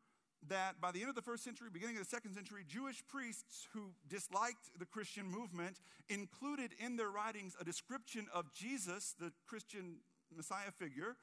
that 0.47 0.79
by 0.79 0.91
the 0.91 0.99
end 0.99 1.09
of 1.09 1.15
the 1.15 1.21
first 1.21 1.43
century, 1.43 1.69
beginning 1.71 1.97
of 1.97 2.03
the 2.03 2.09
second 2.09 2.35
century, 2.35 2.63
Jewish 2.67 3.01
priests 3.07 3.67
who 3.73 3.91
disliked 4.07 4.77
the 4.77 4.85
Christian 4.85 5.25
movement 5.25 5.79
included 6.09 6.71
in 6.77 6.97
their 6.97 7.09
writings 7.09 7.55
a 7.59 7.63
description 7.63 8.27
of 8.33 8.53
Jesus, 8.53 9.15
the 9.19 9.31
Christian 9.47 9.97
Messiah 10.35 10.71
figure, 10.71 11.15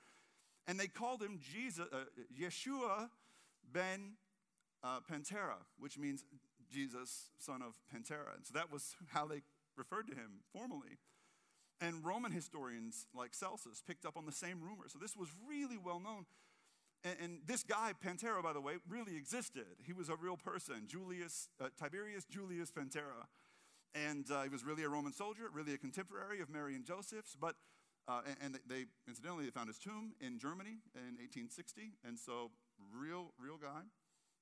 and 0.66 0.78
they 0.78 0.86
called 0.86 1.22
him 1.22 1.38
Jesus, 1.40 1.86
uh, 1.92 2.04
Yeshua 2.40 3.08
ben 3.72 4.14
uh, 4.82 5.00
Pantera, 5.10 5.58
which 5.78 5.98
means 5.98 6.24
Jesus, 6.70 7.30
son 7.38 7.62
of 7.62 7.74
Pantera. 7.92 8.34
And 8.36 8.44
so 8.44 8.52
that 8.54 8.72
was 8.72 8.96
how 9.08 9.26
they 9.26 9.42
referred 9.76 10.06
to 10.08 10.14
him 10.14 10.42
formally. 10.52 10.98
And 11.80 12.04
Roman 12.04 12.32
historians 12.32 13.06
like 13.14 13.34
Celsus 13.34 13.82
picked 13.86 14.06
up 14.06 14.16
on 14.16 14.26
the 14.26 14.32
same 14.32 14.60
rumor. 14.62 14.84
So 14.88 14.98
this 14.98 15.16
was 15.16 15.28
really 15.48 15.76
well 15.76 16.00
known. 16.00 16.24
And, 17.02 17.16
and 17.20 17.38
this 17.46 17.62
guy, 17.62 17.92
Pantera, 18.04 18.42
by 18.42 18.52
the 18.52 18.60
way, 18.60 18.74
really 18.88 19.16
existed. 19.16 19.66
He 19.84 19.92
was 19.92 20.08
a 20.08 20.16
real 20.16 20.36
person, 20.36 20.86
Julius, 20.86 21.48
uh, 21.60 21.68
Tiberius 21.78 22.24
Julius 22.24 22.70
Pantera. 22.70 23.28
And 23.94 24.28
uh, 24.30 24.42
he 24.42 24.48
was 24.48 24.64
really 24.64 24.82
a 24.82 24.88
Roman 24.88 25.12
soldier, 25.12 25.44
really 25.52 25.74
a 25.74 25.78
contemporary 25.78 26.40
of 26.40 26.48
Mary 26.48 26.74
and 26.74 26.84
Joseph's. 26.84 27.36
But, 27.38 27.54
uh, 28.06 28.20
and, 28.26 28.36
and 28.54 28.60
they, 28.68 28.84
incidentally, 29.08 29.44
they 29.44 29.50
found 29.50 29.68
his 29.68 29.78
tomb 29.78 30.12
in 30.20 30.38
Germany 30.38 30.82
in 30.94 31.16
1860. 31.16 31.96
And 32.06 32.18
so, 32.18 32.50
real, 32.92 33.32
real 33.38 33.56
guy. 33.56 33.88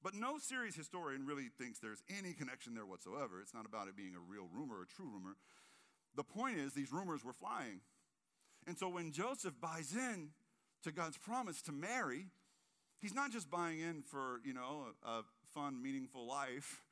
But 0.03 0.15
no 0.15 0.39
serious 0.39 0.75
historian 0.75 1.27
really 1.27 1.49
thinks 1.59 1.79
there's 1.79 2.03
any 2.11 2.33
connection 2.33 2.75
there 2.75 2.87
whatsoever. 2.87 3.41
It's 3.41 3.55
not 3.55 3.67
about 3.67 3.87
it 3.87 3.97
being 3.97 4.15
a 4.17 4.21
real 4.21 4.49
rumor, 4.53 4.83
a 4.83 4.87
true 4.87 5.07
rumor. 5.07 5.37
The 6.17 6.25
point 6.25 6.59
is, 6.59 6.75
these 6.75 6.93
rumors 6.93 7.25
were 7.25 7.33
flying. 7.33 7.81
And 8.67 8.77
so 8.77 8.89
when 8.89 9.13
Joseph 9.13 9.55
buys 9.61 9.95
in 9.95 10.31
to 10.83 10.91
God's 10.91 11.19
promise 11.19 11.63
to 11.63 11.73
Mary, 11.73 12.27
he's 13.01 13.15
not 13.15 13.31
just 13.31 13.49
buying 13.49 13.81
in 13.81 14.03
for, 14.03 14.41
you 14.45 14.55
know, 14.55 14.87
a, 15.05 15.09
a 15.09 15.23
fun, 15.55 15.81
meaningful 15.81 16.27
life. 16.27 16.83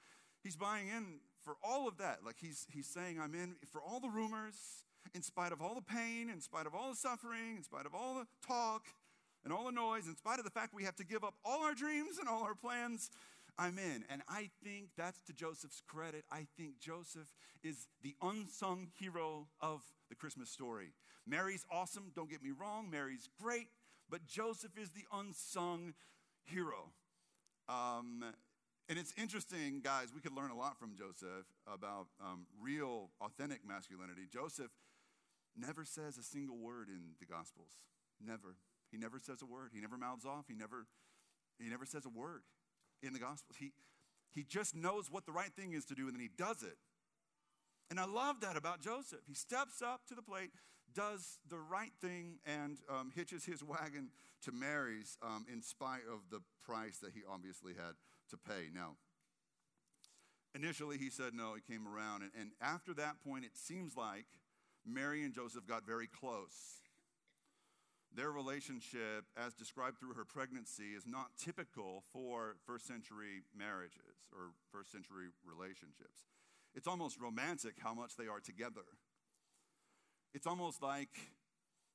He's 0.42 0.56
buying 0.56 0.88
in 0.88 1.20
for 1.44 1.56
all 1.62 1.88
of 1.88 1.98
that. 1.98 2.18
Like 2.24 2.36
he's, 2.40 2.66
he's 2.70 2.86
saying, 2.86 3.20
I'm 3.20 3.34
in 3.34 3.56
for 3.72 3.82
all 3.82 3.98
the 3.98 4.08
rumors, 4.08 4.84
in 5.14 5.22
spite 5.22 5.52
of 5.52 5.60
all 5.60 5.74
the 5.74 5.82
pain, 5.82 6.30
in 6.30 6.40
spite 6.40 6.66
of 6.66 6.74
all 6.74 6.90
the 6.90 6.96
suffering, 6.96 7.56
in 7.56 7.62
spite 7.62 7.86
of 7.86 7.94
all 7.94 8.14
the 8.14 8.26
talk, 8.46 8.86
and 9.44 9.52
all 9.52 9.64
the 9.64 9.72
noise, 9.72 10.06
in 10.06 10.16
spite 10.16 10.38
of 10.38 10.44
the 10.44 10.50
fact 10.50 10.74
we 10.74 10.84
have 10.84 10.96
to 10.96 11.04
give 11.04 11.24
up 11.24 11.34
all 11.44 11.62
our 11.62 11.74
dreams 11.74 12.18
and 12.18 12.28
all 12.28 12.42
our 12.42 12.54
plans, 12.54 13.10
I'm 13.58 13.78
in. 13.78 14.04
And 14.10 14.22
I 14.28 14.50
think 14.62 14.90
that's 14.96 15.20
to 15.22 15.32
Joseph's 15.32 15.82
credit. 15.86 16.24
I 16.30 16.46
think 16.56 16.78
Joseph 16.78 17.28
is 17.62 17.88
the 18.02 18.14
unsung 18.22 18.88
hero 18.98 19.48
of 19.60 19.82
the 20.08 20.14
Christmas 20.14 20.50
story. 20.50 20.92
Mary's 21.26 21.64
awesome, 21.70 22.12
don't 22.14 22.30
get 22.30 22.42
me 22.42 22.50
wrong. 22.58 22.90
Mary's 22.90 23.28
great, 23.40 23.68
but 24.08 24.26
Joseph 24.26 24.76
is 24.78 24.90
the 24.90 25.04
unsung 25.12 25.94
hero. 26.44 26.90
Um, 27.68 28.24
and 28.88 28.98
it's 28.98 29.14
interesting, 29.16 29.80
guys, 29.84 30.08
we 30.12 30.20
could 30.20 30.34
learn 30.34 30.50
a 30.50 30.56
lot 30.56 30.78
from 30.78 30.96
Joseph 30.96 31.46
about 31.72 32.08
um, 32.20 32.46
real, 32.60 33.10
authentic 33.20 33.60
masculinity. 33.66 34.22
Joseph 34.32 34.70
never 35.56 35.84
says 35.84 36.16
a 36.16 36.22
single 36.22 36.58
word 36.58 36.88
in 36.88 37.14
the 37.18 37.26
Gospels. 37.26 37.78
Never. 38.24 38.56
He 38.90 38.98
never 38.98 39.18
says 39.18 39.42
a 39.42 39.46
word. 39.46 39.70
He 39.72 39.80
never 39.80 39.96
mouths 39.96 40.24
off. 40.24 40.46
He 40.48 40.54
never, 40.54 40.86
he 41.58 41.68
never 41.68 41.86
says 41.86 42.04
a 42.04 42.08
word 42.08 42.42
in 43.02 43.12
the 43.12 43.18
Gospels. 43.18 43.56
He, 43.58 43.72
he 44.32 44.44
just 44.44 44.74
knows 44.74 45.10
what 45.10 45.26
the 45.26 45.32
right 45.32 45.52
thing 45.54 45.72
is 45.72 45.84
to 45.86 45.94
do 45.94 46.06
and 46.06 46.14
then 46.14 46.20
he 46.20 46.30
does 46.36 46.62
it. 46.62 46.76
And 47.90 47.98
I 47.98 48.04
love 48.04 48.40
that 48.40 48.56
about 48.56 48.80
Joseph. 48.80 49.20
He 49.26 49.34
steps 49.34 49.82
up 49.82 50.02
to 50.08 50.14
the 50.14 50.22
plate, 50.22 50.50
does 50.94 51.38
the 51.48 51.58
right 51.58 51.92
thing, 52.00 52.38
and 52.46 52.78
um, 52.88 53.10
hitches 53.14 53.44
his 53.44 53.64
wagon 53.64 54.10
to 54.42 54.52
Mary's 54.52 55.18
um, 55.22 55.44
in 55.52 55.60
spite 55.60 56.06
of 56.10 56.30
the 56.30 56.40
price 56.64 56.98
that 56.98 57.12
he 57.14 57.22
obviously 57.28 57.72
had 57.74 57.94
to 58.30 58.36
pay. 58.36 58.68
Now, 58.72 58.94
initially 60.54 60.98
he 60.98 61.10
said 61.10 61.34
no, 61.34 61.54
he 61.54 61.72
came 61.72 61.86
around. 61.86 62.22
And, 62.22 62.30
and 62.38 62.50
after 62.60 62.94
that 62.94 63.16
point, 63.26 63.44
it 63.44 63.56
seems 63.56 63.96
like 63.96 64.26
Mary 64.86 65.24
and 65.24 65.34
Joseph 65.34 65.66
got 65.66 65.86
very 65.86 66.06
close. 66.06 66.80
Their 68.14 68.32
relationship, 68.32 69.24
as 69.36 69.54
described 69.54 70.00
through 70.00 70.14
her 70.14 70.24
pregnancy, 70.24 70.94
is 70.96 71.06
not 71.06 71.28
typical 71.38 72.02
for 72.12 72.56
first 72.66 72.86
century 72.86 73.42
marriages 73.56 74.26
or 74.32 74.50
first 74.72 74.90
century 74.90 75.28
relationships. 75.44 76.26
It's 76.74 76.88
almost 76.88 77.20
romantic 77.20 77.74
how 77.78 77.94
much 77.94 78.16
they 78.16 78.26
are 78.26 78.40
together. 78.40 78.86
It's 80.34 80.46
almost 80.46 80.82
like 80.82 81.10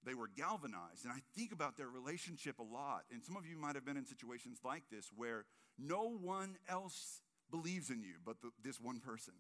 they 0.06 0.14
were 0.14 0.30
galvanized. 0.36 1.04
And 1.04 1.12
I 1.12 1.20
think 1.36 1.52
about 1.52 1.76
their 1.78 1.90
relationship 1.90 2.60
a 2.60 2.64
lot. 2.64 3.04
And 3.12 3.24
some 3.24 3.36
of 3.36 3.46
you 3.46 3.58
might 3.58 3.76
have 3.76 3.86
been 3.86 3.98
in 3.98 4.06
situations 4.06 4.60
like 4.64 4.84
this 4.90 5.10
where 5.16 5.46
no 5.78 6.10
one 6.10 6.58
else 6.70 7.22
believes 7.52 7.90
in 7.90 8.02
you 8.02 8.16
but 8.26 8.42
the, 8.42 8.52
this 8.64 8.80
one 8.80 9.00
person. 9.00 9.34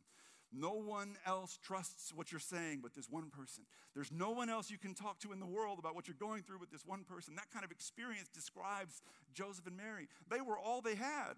No 0.58 0.72
one 0.72 1.18
else 1.26 1.58
trusts 1.62 2.14
what 2.14 2.32
you're 2.32 2.40
saying 2.40 2.80
but 2.82 2.94
this 2.94 3.10
one 3.10 3.30
person. 3.30 3.66
There's 3.94 4.12
no 4.12 4.32
one 4.32 4.50
else 4.50 4.72
you 4.72 4.78
can 4.78 4.94
talk 4.94 5.20
to 5.20 5.34
in 5.34 5.40
the 5.40 5.46
world 5.46 5.80
about 5.80 5.96
what 5.96 6.08
you're 6.08 6.16
going 6.20 6.44
through 6.44 6.60
but 6.60 6.72
this 6.72 6.86
one 6.86 7.04
person. 7.04 7.36
That 7.36 7.52
kind 7.52 7.66
of 7.66 7.72
experience 7.72 8.30
describes 8.34 9.02
Joseph 9.34 9.68
and 9.68 9.76
Mary. 9.76 10.08
They 10.30 10.42
were 10.42 10.58
all 10.58 10.82
they 10.82 10.96
had. 10.96 11.34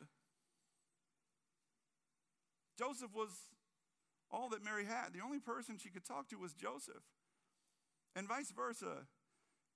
Joseph 2.77 3.13
was 3.15 3.31
all 4.29 4.49
that 4.49 4.63
Mary 4.63 4.85
had. 4.85 5.13
The 5.13 5.23
only 5.23 5.39
person 5.39 5.77
she 5.77 5.89
could 5.89 6.05
talk 6.05 6.29
to 6.29 6.37
was 6.37 6.53
Joseph, 6.53 7.03
and 8.15 8.27
vice 8.27 8.51
versa 8.51 9.07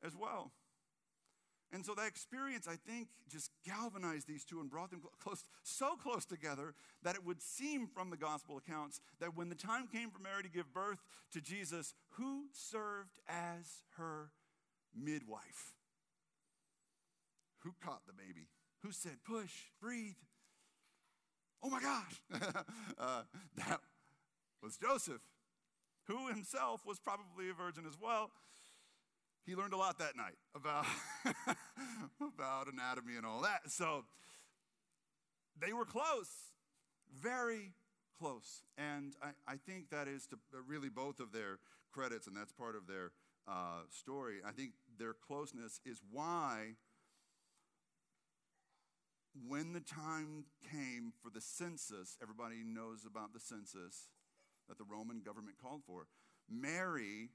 as 0.04 0.16
well. 0.16 0.52
And 1.74 1.86
so 1.86 1.94
that 1.96 2.08
experience, 2.08 2.68
I 2.68 2.76
think, 2.76 3.08
just 3.30 3.52
galvanized 3.66 4.28
these 4.28 4.44
two 4.44 4.60
and 4.60 4.70
brought 4.70 4.92
them 4.92 5.02
close, 5.24 5.46
so 5.64 5.96
close 5.96 6.26
together 6.26 6.74
that 7.04 7.16
it 7.16 7.26
would 7.26 7.42
seem 7.42 7.88
from 7.88 8.10
the 8.10 8.18
gospel 8.18 8.58
accounts 8.58 9.00
that 9.20 9.38
when 9.38 9.48
the 9.48 9.56
time 9.56 9.88
came 9.88 10.10
for 10.10 10.20
Mary 10.20 10.44
to 10.44 10.50
give 10.50 10.74
birth 10.74 11.00
to 11.32 11.40
Jesus, 11.40 11.94
who 12.12 12.48
served 12.52 13.20
as 13.30 13.84
her 13.98 14.32
midwife? 14.94 15.72
Who 17.60 17.74
caught 17.82 18.06
the 18.06 18.14
baby? 18.14 18.48
Who 18.84 18.92
said, 18.92 19.24
push, 19.26 19.54
breathe? 19.82 20.16
Oh 21.64 21.70
my 21.70 21.80
gosh! 21.80 22.22
uh, 23.00 23.22
that 23.56 23.80
was 24.64 24.78
Joseph, 24.78 25.22
who 26.08 26.28
himself 26.28 26.82
was 26.86 27.00
probably 27.00 27.50
a 27.50 27.54
virgin 27.54 27.86
as 27.88 27.98
well 28.02 28.32
he 29.46 29.56
learned 29.56 29.74
a 29.74 29.78
lot 29.78 30.00
that 30.00 30.16
night 30.16 30.38
about, 30.56 30.86
about 32.22 32.72
anatomy 32.72 33.16
and 33.18 33.26
all 33.26 33.42
that. 33.42 33.70
So 33.70 34.06
they 35.60 35.74
were 35.74 35.86
close, 35.86 36.30
very 37.22 37.74
close. 38.18 38.64
And 38.78 39.14
I, 39.22 39.54
I 39.54 39.56
think 39.58 39.90
that 39.90 40.08
is 40.08 40.28
to 40.28 40.38
really 40.68 40.90
both 40.90 41.20
of 41.20 41.32
their 41.32 41.60
credits, 41.92 42.28
and 42.28 42.36
that's 42.36 42.52
part 42.52 42.76
of 42.76 42.88
their 42.88 43.12
uh, 43.48 43.82
story. 43.90 44.38
I 44.46 44.52
think 44.52 44.72
their 44.98 45.14
closeness 45.14 45.80
is 45.86 46.02
why, 46.12 46.76
when 49.48 49.74
the 49.74 49.80
time 49.80 50.46
came 50.72 51.14
for 51.22 51.30
the 51.30 51.42
census, 51.42 52.18
everybody 52.22 52.64
knows 52.64 53.06
about 53.06 53.34
the 53.34 53.40
census 53.40 54.10
that 54.68 54.78
the 54.78 54.86
Roman 54.88 55.22
government 55.22 55.58
called 55.62 55.82
for. 55.86 56.08
Mary 56.50 57.30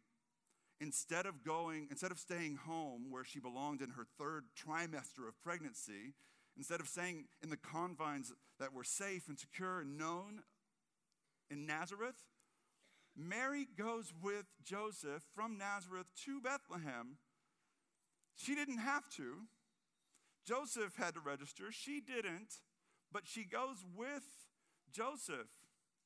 instead 0.80 1.26
of 1.26 1.42
going, 1.42 1.88
instead 1.90 2.11
of 2.11 2.18
staying 2.18 2.56
home 2.66 3.11
where 3.11 3.25
she 3.25 3.38
belonged 3.38 3.80
in 3.80 3.90
her 3.90 4.06
third 4.18 4.45
trimester 4.56 5.28
of 5.28 5.40
pregnancy, 5.42 6.14
instead 6.56 6.80
of 6.80 6.88
staying 6.88 7.26
in 7.42 7.50
the 7.50 7.56
confines 7.56 8.33
that 8.59 8.73
were 8.73 8.85
safe 8.85 9.28
and 9.28 9.38
secure 9.38 9.80
and 9.80 9.97
known 9.97 10.42
in 11.50 11.66
Nazareth, 11.66 12.16
Mary 13.16 13.66
goes 13.78 14.12
with 14.23 14.47
Joseph 14.62 15.23
from 15.35 15.56
Nazareth 15.56 16.06
to 16.25 16.40
Bethlehem. 16.40 17.16
She 18.35 18.54
didn't 18.54 18.78
have 18.78 19.09
to. 19.16 19.47
Joseph 20.47 20.97
had 20.97 21.14
to 21.14 21.21
register. 21.21 21.73
She 21.73 22.00
didn't. 22.00 22.61
But 23.11 23.23
she 23.25 23.45
goes 23.45 23.85
with 23.97 24.25
Joseph 24.92 25.49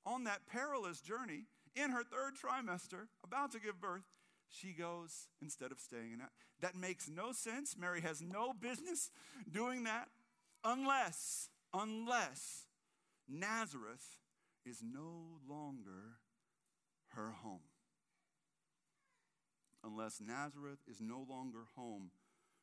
on 0.06 0.24
that 0.24 0.46
perilous 0.46 1.00
journey 1.00 1.46
in 1.74 1.90
her 1.90 2.02
third 2.04 2.34
trimester, 2.34 3.08
about 3.24 3.52
to 3.52 3.60
give 3.60 3.80
birth 3.80 4.02
she 4.50 4.72
goes 4.72 5.28
instead 5.40 5.72
of 5.72 5.78
staying 5.78 6.12
in 6.12 6.18
that. 6.18 6.30
That 6.60 6.74
makes 6.74 7.08
no 7.08 7.32
sense. 7.32 7.76
Mary 7.78 8.00
has 8.00 8.20
no 8.20 8.52
business 8.52 9.10
doing 9.50 9.84
that 9.84 10.08
unless, 10.64 11.48
unless 11.72 12.66
Nazareth 13.28 14.18
is 14.66 14.82
no 14.82 15.38
longer 15.48 16.18
her 17.14 17.30
home. 17.42 17.60
Unless 19.82 20.20
Nazareth 20.20 20.80
is 20.88 21.00
no 21.00 21.24
longer 21.28 21.60
home 21.74 22.10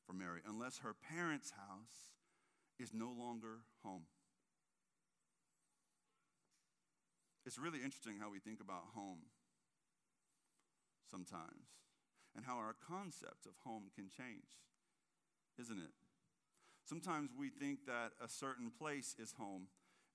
for 0.05 0.13
Mary, 0.13 0.41
unless 0.47 0.79
her 0.79 0.93
parents' 0.93 1.51
house 1.51 2.11
is 2.79 2.93
no 2.93 3.11
longer 3.11 3.61
home. 3.83 4.03
It's 7.45 7.57
really 7.57 7.79
interesting 7.83 8.17
how 8.19 8.29
we 8.29 8.39
think 8.39 8.59
about 8.61 8.83
home 8.93 9.19
sometimes 11.09 11.73
and 12.35 12.45
how 12.45 12.57
our 12.57 12.75
concept 12.87 13.45
of 13.45 13.53
home 13.63 13.89
can 13.95 14.09
change, 14.09 14.61
isn't 15.59 15.79
it? 15.79 15.91
Sometimes 16.83 17.31
we 17.37 17.49
think 17.49 17.85
that 17.85 18.11
a 18.23 18.29
certain 18.29 18.71
place 18.71 19.15
is 19.19 19.33
home, 19.33 19.67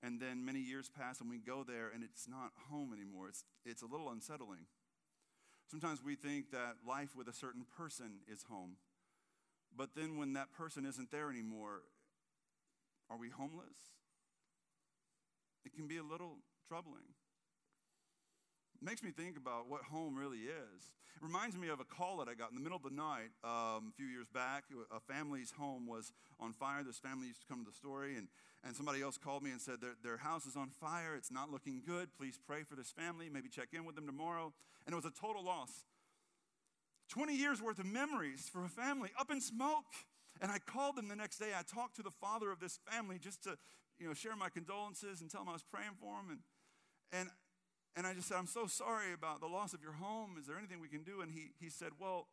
and 0.02 0.20
then 0.20 0.44
many 0.44 0.60
years 0.60 0.88
pass 0.88 1.20
and 1.20 1.28
we 1.28 1.38
go 1.38 1.64
there 1.64 1.90
and 1.92 2.02
it's 2.02 2.28
not 2.28 2.52
home 2.70 2.92
anymore. 2.92 3.28
It's, 3.28 3.44
it's 3.64 3.82
a 3.82 3.86
little 3.86 4.10
unsettling. 4.10 4.66
Sometimes 5.70 6.02
we 6.02 6.16
think 6.16 6.50
that 6.50 6.76
life 6.86 7.16
with 7.16 7.28
a 7.28 7.32
certain 7.32 7.64
person 7.76 8.20
is 8.30 8.44
home, 8.48 8.76
but 9.76 9.90
then 9.96 10.16
when 10.16 10.34
that 10.34 10.52
person 10.52 10.84
isn't 10.86 11.10
there 11.10 11.30
anymore, 11.30 11.82
are 13.10 13.16
we 13.16 13.30
homeless? 13.30 13.92
it 15.64 15.74
can 15.74 15.86
be 15.86 15.96
a 15.96 16.02
little 16.02 16.38
troubling. 16.66 17.14
Makes 18.82 19.04
me 19.04 19.12
think 19.12 19.36
about 19.36 19.70
what 19.70 19.82
home 19.82 20.16
really 20.16 20.38
is. 20.38 20.90
It 21.14 21.22
reminds 21.22 21.56
me 21.56 21.68
of 21.68 21.78
a 21.78 21.84
call 21.84 22.16
that 22.18 22.26
I 22.28 22.34
got 22.34 22.50
in 22.50 22.56
the 22.56 22.60
middle 22.60 22.76
of 22.76 22.82
the 22.82 22.90
night 22.90 23.30
um, 23.44 23.92
a 23.92 23.92
few 23.96 24.06
years 24.06 24.26
back. 24.34 24.64
A 24.90 24.98
family's 24.98 25.52
home 25.52 25.86
was 25.86 26.12
on 26.40 26.52
fire. 26.52 26.82
This 26.82 26.98
family 26.98 27.28
used 27.28 27.42
to 27.42 27.46
come 27.46 27.64
to 27.64 27.70
the 27.70 27.76
story, 27.76 28.16
and, 28.16 28.26
and 28.64 28.74
somebody 28.74 29.00
else 29.00 29.18
called 29.18 29.44
me 29.44 29.52
and 29.52 29.60
said, 29.60 29.80
their, 29.80 29.94
their 30.02 30.16
house 30.16 30.46
is 30.46 30.56
on 30.56 30.70
fire. 30.70 31.14
It's 31.16 31.30
not 31.30 31.48
looking 31.48 31.80
good. 31.86 32.08
Please 32.18 32.40
pray 32.44 32.64
for 32.64 32.74
this 32.74 32.90
family. 32.90 33.28
Maybe 33.32 33.48
check 33.48 33.68
in 33.72 33.84
with 33.84 33.94
them 33.94 34.04
tomorrow. 34.04 34.52
And 34.84 34.92
it 34.92 34.96
was 34.96 35.04
a 35.04 35.12
total 35.14 35.44
loss. 35.44 35.70
20 37.10 37.36
years 37.36 37.62
worth 37.62 37.78
of 37.78 37.86
memories 37.86 38.50
for 38.52 38.64
a 38.64 38.68
family 38.68 39.10
up 39.16 39.30
in 39.30 39.40
smoke. 39.40 39.86
And 40.40 40.50
I 40.50 40.58
called 40.58 40.96
them 40.96 41.06
the 41.06 41.14
next 41.14 41.38
day. 41.38 41.54
I 41.56 41.62
talked 41.62 41.94
to 41.96 42.02
the 42.02 42.10
father 42.10 42.50
of 42.50 42.58
this 42.58 42.80
family 42.90 43.20
just 43.20 43.44
to, 43.44 43.56
you 44.00 44.08
know, 44.08 44.14
share 44.14 44.34
my 44.34 44.48
condolences 44.48 45.20
and 45.20 45.30
tell 45.30 45.42
him 45.42 45.50
I 45.50 45.52
was 45.52 45.62
praying 45.62 45.94
for 46.00 46.18
him. 46.18 46.30
And, 46.30 46.40
and, 47.12 47.30
and 47.96 48.06
I 48.06 48.14
just 48.14 48.28
said, 48.28 48.38
I'm 48.38 48.46
so 48.46 48.66
sorry 48.66 49.12
about 49.12 49.40
the 49.40 49.46
loss 49.46 49.74
of 49.74 49.82
your 49.82 49.92
home. 49.92 50.36
Is 50.40 50.46
there 50.46 50.56
anything 50.56 50.80
we 50.80 50.88
can 50.88 51.02
do? 51.02 51.20
And 51.20 51.30
he, 51.30 51.52
he 51.60 51.68
said, 51.68 51.90
Well, 52.00 52.28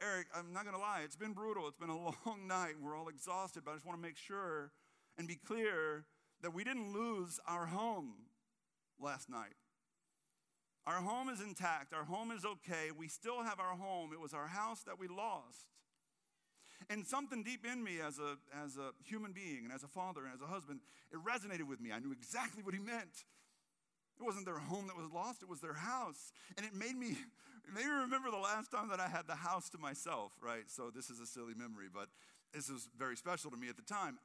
Eric, 0.00 0.28
I'm 0.34 0.52
not 0.52 0.64
going 0.64 0.74
to 0.74 0.80
lie. 0.80 1.02
It's 1.04 1.16
been 1.16 1.32
brutal. 1.32 1.66
It's 1.68 1.76
been 1.76 1.90
a 1.90 1.96
long 2.26 2.46
night. 2.46 2.74
And 2.76 2.84
we're 2.84 2.96
all 2.96 3.08
exhausted, 3.08 3.62
but 3.64 3.72
I 3.72 3.74
just 3.74 3.86
want 3.86 3.98
to 3.98 4.02
make 4.02 4.16
sure 4.16 4.70
and 5.18 5.26
be 5.26 5.36
clear 5.36 6.04
that 6.42 6.54
we 6.54 6.64
didn't 6.64 6.92
lose 6.92 7.38
our 7.46 7.66
home 7.66 8.12
last 8.98 9.28
night. 9.28 9.56
Our 10.86 11.02
home 11.02 11.28
is 11.28 11.40
intact. 11.40 11.92
Our 11.92 12.04
home 12.04 12.30
is 12.30 12.44
okay. 12.44 12.90
We 12.96 13.08
still 13.08 13.42
have 13.42 13.60
our 13.60 13.76
home. 13.76 14.10
It 14.12 14.20
was 14.20 14.32
our 14.32 14.46
house 14.46 14.82
that 14.84 14.98
we 14.98 15.08
lost. 15.08 15.68
And 16.88 17.06
something 17.06 17.42
deep 17.42 17.66
in 17.70 17.84
me 17.84 18.00
as 18.00 18.18
a, 18.18 18.38
as 18.64 18.76
a 18.76 18.92
human 19.04 19.32
being 19.32 19.64
and 19.64 19.72
as 19.72 19.84
a 19.84 19.88
father 19.88 20.24
and 20.24 20.34
as 20.34 20.40
a 20.40 20.46
husband, 20.46 20.80
it 21.12 21.18
resonated 21.18 21.68
with 21.68 21.80
me. 21.80 21.92
I 21.92 21.98
knew 21.98 22.12
exactly 22.12 22.62
what 22.62 22.74
he 22.74 22.80
meant. 22.80 23.24
It 24.20 24.24
wasn't 24.24 24.44
their 24.44 24.58
home 24.58 24.86
that 24.88 24.96
was 24.96 25.10
lost, 25.12 25.42
it 25.42 25.48
was 25.48 25.60
their 25.60 25.74
house. 25.74 26.32
And 26.56 26.66
it 26.66 26.74
made 26.74 26.96
me, 26.96 27.16
me 27.74 27.84
remember 27.84 28.30
the 28.30 28.36
last 28.36 28.70
time 28.70 28.88
that 28.90 29.00
I 29.00 29.08
had 29.08 29.26
the 29.26 29.34
house 29.34 29.70
to 29.70 29.78
myself, 29.78 30.32
right? 30.42 30.64
So 30.68 30.90
this 30.94 31.08
is 31.08 31.20
a 31.20 31.26
silly 31.26 31.54
memory, 31.56 31.86
but 31.92 32.08
this 32.52 32.68
was 32.68 32.88
very 32.98 33.16
special 33.16 33.50
to 33.50 33.56
me 33.56 33.68
at 33.68 33.76
the 33.76 33.82
time. 33.82 34.18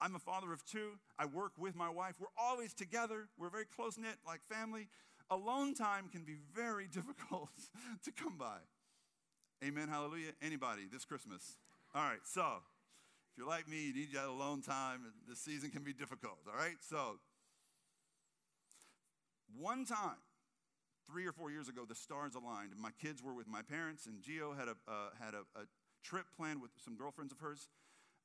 I'm 0.00 0.14
a 0.14 0.18
father 0.18 0.52
of 0.52 0.64
two. 0.64 0.92
I 1.18 1.26
work 1.26 1.52
with 1.58 1.74
my 1.74 1.90
wife. 1.90 2.14
We're 2.18 2.26
always 2.38 2.72
together. 2.72 3.28
We're 3.38 3.50
very 3.50 3.66
close 3.66 3.98
knit, 3.98 4.16
like 4.26 4.42
family. 4.42 4.88
Alone 5.30 5.74
time 5.74 6.08
can 6.10 6.22
be 6.22 6.36
very 6.54 6.86
difficult 6.92 7.50
to 8.04 8.12
come 8.12 8.36
by. 8.38 8.58
Amen. 9.64 9.88
Hallelujah. 9.88 10.32
Anybody 10.40 10.82
this 10.90 11.04
Christmas? 11.04 11.56
All 11.94 12.02
right. 12.02 12.20
So, 12.24 12.62
if 13.32 13.38
you're 13.38 13.48
like 13.48 13.68
me, 13.68 13.88
you 13.88 13.94
need 13.94 14.12
that 14.14 14.26
alone 14.26 14.62
time, 14.62 15.00
this 15.28 15.38
season 15.38 15.70
can 15.70 15.82
be 15.82 15.92
difficult. 15.92 16.38
All 16.48 16.58
right. 16.58 16.76
So, 16.80 17.18
one 19.58 19.84
time, 19.84 20.20
three 21.06 21.26
or 21.26 21.32
four 21.32 21.50
years 21.50 21.68
ago, 21.68 21.84
the 21.88 21.94
stars 21.94 22.34
aligned, 22.34 22.72
my 22.78 22.90
kids 23.00 23.22
were 23.22 23.34
with 23.34 23.48
my 23.48 23.62
parents, 23.62 24.06
and 24.06 24.22
Geo 24.22 24.54
had 24.54 24.68
a 24.68 24.76
uh, 24.88 25.10
had 25.22 25.34
a, 25.34 25.42
a 25.58 25.64
trip 26.04 26.26
planned 26.36 26.62
with 26.62 26.70
some 26.82 26.96
girlfriends 26.96 27.32
of 27.32 27.38
hers 27.40 27.68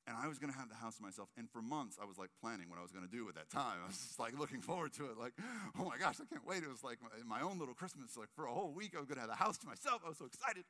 and 0.07 0.15
I 0.15 0.27
was 0.27 0.37
going 0.37 0.51
to 0.53 0.57
have 0.57 0.69
the 0.69 0.75
house 0.75 0.97
to 0.97 1.01
myself. 1.01 1.29
And 1.37 1.49
for 1.49 1.61
months, 1.61 1.97
I 2.01 2.05
was 2.05 2.17
like 2.17 2.29
planning 2.39 2.69
what 2.69 2.77
I 2.77 2.81
was 2.81 2.91
going 2.91 3.05
to 3.05 3.11
do 3.11 3.27
at 3.27 3.35
that 3.35 3.49
time. 3.49 3.81
I 3.83 3.87
was 3.87 3.97
just 3.97 4.19
like 4.19 4.37
looking 4.37 4.61
forward 4.61 4.93
to 4.93 5.05
it, 5.05 5.17
like, 5.17 5.33
oh 5.79 5.85
my 5.85 5.97
gosh, 5.97 6.17
I 6.21 6.25
can't 6.25 6.45
wait. 6.45 6.63
It 6.63 6.69
was 6.69 6.83
like 6.83 6.99
my, 7.25 7.41
own 7.41 7.59
little 7.59 7.73
Christmas. 7.73 8.15
Like 8.17 8.29
for 8.35 8.45
a 8.45 8.53
whole 8.53 8.71
week, 8.71 8.93
I 8.95 8.99
was 8.99 9.07
going 9.07 9.17
to 9.17 9.21
have 9.21 9.29
the 9.29 9.35
house 9.35 9.57
to 9.59 9.67
myself. 9.67 10.01
I 10.05 10.09
was 10.09 10.17
so 10.17 10.25
excited. 10.25 10.63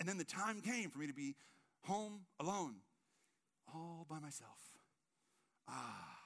And 0.00 0.08
then 0.08 0.18
the 0.18 0.24
time 0.24 0.60
came 0.60 0.90
for 0.90 0.98
me 0.98 1.06
to 1.06 1.14
be 1.14 1.36
home 1.84 2.22
alone, 2.40 2.76
all 3.72 4.06
by 4.08 4.18
myself. 4.18 4.58
Ah. 5.68 6.18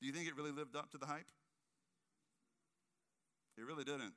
Do 0.00 0.06
you 0.06 0.12
think 0.12 0.28
it 0.28 0.36
really 0.36 0.52
lived 0.52 0.76
up 0.76 0.90
to 0.92 0.98
the 0.98 1.06
hype? 1.06 1.26
It 3.58 3.66
really 3.66 3.84
didn't. 3.84 4.14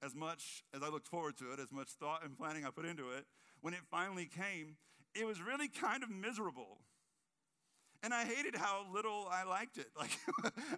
As 0.00 0.14
much 0.14 0.62
as 0.72 0.82
I 0.82 0.88
looked 0.88 1.08
forward 1.08 1.36
to 1.38 1.52
it, 1.52 1.58
as 1.58 1.72
much 1.72 1.88
thought 1.88 2.24
and 2.24 2.36
planning 2.36 2.64
I 2.64 2.70
put 2.70 2.84
into 2.84 3.10
it, 3.10 3.26
when 3.62 3.74
it 3.74 3.80
finally 3.90 4.26
came, 4.26 4.76
it 5.14 5.26
was 5.26 5.42
really 5.42 5.66
kind 5.66 6.04
of 6.04 6.10
miserable. 6.10 6.78
And 8.04 8.14
I 8.14 8.24
hated 8.24 8.54
how 8.54 8.86
little 8.92 9.26
I 9.30 9.42
liked 9.42 9.76
it. 9.78 9.88
Like, 9.98 10.16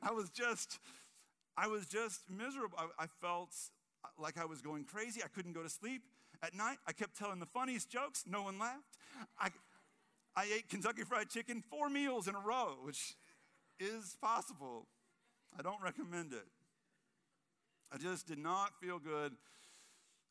I 0.02 0.12
was 0.12 0.30
just, 0.30 0.78
I 1.54 1.66
was 1.66 1.86
just 1.86 2.22
miserable. 2.30 2.78
I, 2.78 3.04
I 3.04 3.06
felt 3.20 3.54
like 4.18 4.38
I 4.38 4.46
was 4.46 4.62
going 4.62 4.84
crazy. 4.84 5.20
I 5.22 5.28
couldn't 5.28 5.52
go 5.52 5.62
to 5.62 5.68
sleep 5.68 6.02
at 6.42 6.54
night. 6.54 6.78
I 6.86 6.92
kept 6.92 7.18
telling 7.18 7.40
the 7.40 7.46
funniest 7.46 7.90
jokes. 7.90 8.24
No 8.26 8.44
one 8.44 8.58
laughed. 8.58 8.96
I, 9.38 9.48
I 10.34 10.46
ate 10.56 10.70
Kentucky 10.70 11.02
Fried 11.02 11.28
Chicken 11.28 11.62
four 11.68 11.90
meals 11.90 12.26
in 12.26 12.34
a 12.34 12.40
row, 12.40 12.78
which 12.82 13.16
is 13.78 14.16
possible. 14.18 14.86
I 15.58 15.60
don't 15.60 15.82
recommend 15.82 16.32
it. 16.32 16.46
I 17.92 17.98
just 17.98 18.26
did 18.26 18.38
not 18.38 18.78
feel 18.80 18.98
good 18.98 19.32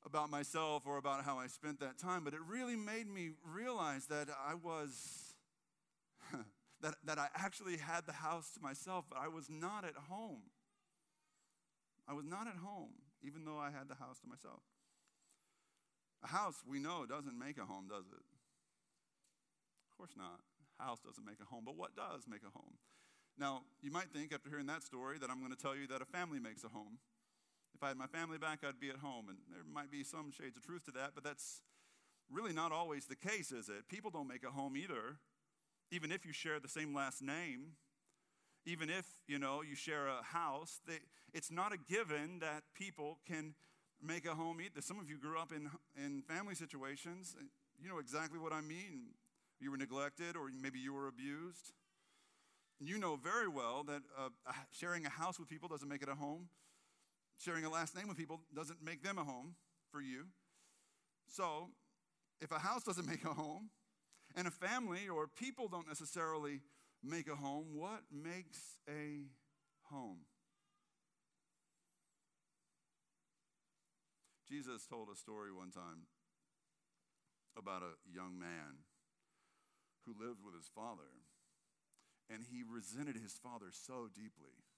about 0.05 0.29
myself 0.29 0.83
or 0.85 0.97
about 0.97 1.25
how 1.25 1.37
I 1.37 1.47
spent 1.47 1.79
that 1.81 1.97
time, 1.97 2.23
but 2.23 2.33
it 2.33 2.39
really 2.47 2.77
made 2.77 3.07
me 3.07 3.31
realize 3.43 4.05
that 4.05 4.29
I 4.29 4.53
was, 4.53 5.33
that, 6.81 6.95
that 7.03 7.19
I 7.19 7.27
actually 7.35 7.77
had 7.77 8.05
the 8.05 8.13
house 8.13 8.51
to 8.51 8.61
myself, 8.61 9.05
but 9.09 9.19
I 9.19 9.27
was 9.27 9.49
not 9.49 9.83
at 9.83 9.95
home. 10.09 10.43
I 12.07 12.13
was 12.13 12.25
not 12.25 12.47
at 12.47 12.55
home, 12.55 12.91
even 13.21 13.43
though 13.43 13.57
I 13.57 13.71
had 13.71 13.89
the 13.89 13.95
house 13.95 14.19
to 14.21 14.27
myself. 14.27 14.61
A 16.23 16.27
house, 16.27 16.63
we 16.67 16.79
know, 16.79 17.05
doesn't 17.05 17.37
make 17.37 17.57
a 17.57 17.65
home, 17.65 17.87
does 17.89 18.05
it? 18.11 18.23
Of 19.91 19.97
course 19.97 20.11
not. 20.17 20.39
A 20.79 20.83
house 20.83 20.99
doesn't 21.05 21.25
make 21.25 21.39
a 21.41 21.45
home, 21.45 21.63
but 21.65 21.75
what 21.75 21.95
does 21.95 22.23
make 22.27 22.41
a 22.43 22.57
home? 22.57 22.79
Now, 23.37 23.63
you 23.81 23.91
might 23.91 24.11
think 24.11 24.33
after 24.33 24.49
hearing 24.49 24.67
that 24.67 24.83
story 24.83 25.17
that 25.19 25.29
I'm 25.29 25.39
going 25.39 25.55
to 25.55 25.61
tell 25.61 25.75
you 25.75 25.87
that 25.87 26.01
a 26.01 26.05
family 26.05 26.39
makes 26.39 26.63
a 26.63 26.69
home. 26.69 26.99
If 27.79 27.83
I 27.85 27.87
had 27.89 27.97
my 27.97 28.07
family 28.07 28.37
back, 28.37 28.59
I'd 28.67 28.77
be 28.77 28.89
at 28.89 28.97
home. 28.97 29.29
And 29.29 29.37
there 29.49 29.63
might 29.73 29.89
be 29.89 30.03
some 30.03 30.33
shades 30.33 30.57
of 30.57 30.65
truth 30.65 30.83
to 30.87 30.91
that, 30.91 31.11
but 31.15 31.23
that's 31.23 31.61
really 32.29 32.51
not 32.51 32.73
always 32.73 33.05
the 33.05 33.15
case, 33.15 33.53
is 33.53 33.69
it? 33.69 33.87
People 33.87 34.11
don't 34.11 34.27
make 34.27 34.43
a 34.43 34.51
home 34.51 34.75
either, 34.75 35.15
even 35.89 36.11
if 36.11 36.25
you 36.25 36.33
share 36.33 36.59
the 36.59 36.67
same 36.67 36.93
last 36.93 37.21
name. 37.21 37.77
Even 38.65 38.89
if, 38.89 39.05
you 39.29 39.39
know, 39.39 39.61
you 39.61 39.75
share 39.75 40.07
a 40.07 40.21
house, 40.21 40.81
they, 40.85 40.97
it's 41.33 41.49
not 41.49 41.71
a 41.71 41.77
given 41.77 42.39
that 42.39 42.63
people 42.75 43.19
can 43.25 43.53
make 44.05 44.25
a 44.25 44.35
home 44.35 44.59
either. 44.59 44.81
Some 44.81 44.99
of 44.99 45.09
you 45.09 45.17
grew 45.17 45.39
up 45.39 45.53
in, 45.53 45.69
in 45.95 46.21
family 46.23 46.55
situations. 46.55 47.37
You 47.81 47.87
know 47.87 47.99
exactly 47.99 48.39
what 48.39 48.51
I 48.51 48.59
mean. 48.59 49.13
You 49.61 49.71
were 49.71 49.77
neglected, 49.77 50.35
or 50.35 50.49
maybe 50.61 50.79
you 50.79 50.93
were 50.93 51.07
abused. 51.07 51.71
You 52.81 52.97
know 52.97 53.15
very 53.15 53.47
well 53.47 53.85
that 53.85 54.01
uh, 54.17 54.27
sharing 54.69 55.05
a 55.05 55.09
house 55.09 55.39
with 55.39 55.47
people 55.47 55.69
doesn't 55.69 55.87
make 55.87 56.03
it 56.03 56.09
a 56.09 56.15
home 56.15 56.49
sharing 57.39 57.65
a 57.65 57.69
last 57.69 57.95
name 57.95 58.07
with 58.07 58.17
people 58.17 58.41
doesn't 58.53 58.83
make 58.83 59.01
them 59.01 59.17
a 59.17 59.23
home 59.23 59.55
for 59.91 60.01
you. 60.01 60.25
So, 61.27 61.69
if 62.41 62.51
a 62.51 62.59
house 62.59 62.83
doesn't 62.83 63.05
make 63.09 63.23
a 63.25 63.33
home, 63.33 63.69
and 64.35 64.47
a 64.47 64.51
family 64.51 65.09
or 65.09 65.27
people 65.27 65.67
don't 65.67 65.87
necessarily 65.87 66.61
make 67.03 67.27
a 67.27 67.35
home, 67.35 67.65
what 67.73 68.01
makes 68.11 68.77
a 68.87 69.25
home? 69.91 70.19
Jesus 74.47 74.85
told 74.85 75.09
a 75.13 75.15
story 75.15 75.51
one 75.51 75.71
time 75.71 76.07
about 77.57 77.81
a 77.81 77.97
young 78.11 78.39
man 78.39 78.85
who 80.05 80.13
lived 80.13 80.39
with 80.43 80.55
his 80.55 80.69
father, 80.73 81.25
and 82.29 82.43
he 82.51 82.63
resented 82.67 83.15
his 83.15 83.33
father 83.33 83.67
so 83.71 84.07
deeply 84.13 84.68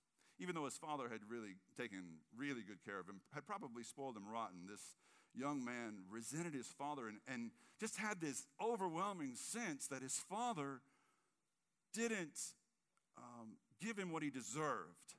even 0.41 0.55
though 0.55 0.65
his 0.65 0.77
father 0.77 1.07
had 1.09 1.19
really 1.29 1.53
taken 1.77 2.01
really 2.35 2.63
good 2.67 2.83
care 2.83 2.99
of 2.99 3.07
him, 3.07 3.21
had 3.31 3.45
probably 3.45 3.83
spoiled 3.83 4.17
him 4.17 4.23
rotten, 4.27 4.65
this 4.67 4.81
young 5.35 5.63
man 5.63 5.99
resented 6.09 6.53
his 6.53 6.67
father 6.67 7.07
and, 7.07 7.19
and 7.27 7.51
just 7.79 7.97
had 7.97 8.19
this 8.19 8.47
overwhelming 8.59 9.35
sense 9.35 9.87
that 9.87 10.01
his 10.01 10.17
father 10.29 10.81
didn't 11.93 12.39
um, 13.17 13.53
give 13.79 13.97
him 13.97 14.11
what 14.11 14.23
he 14.23 14.31
deserved. 14.31 15.13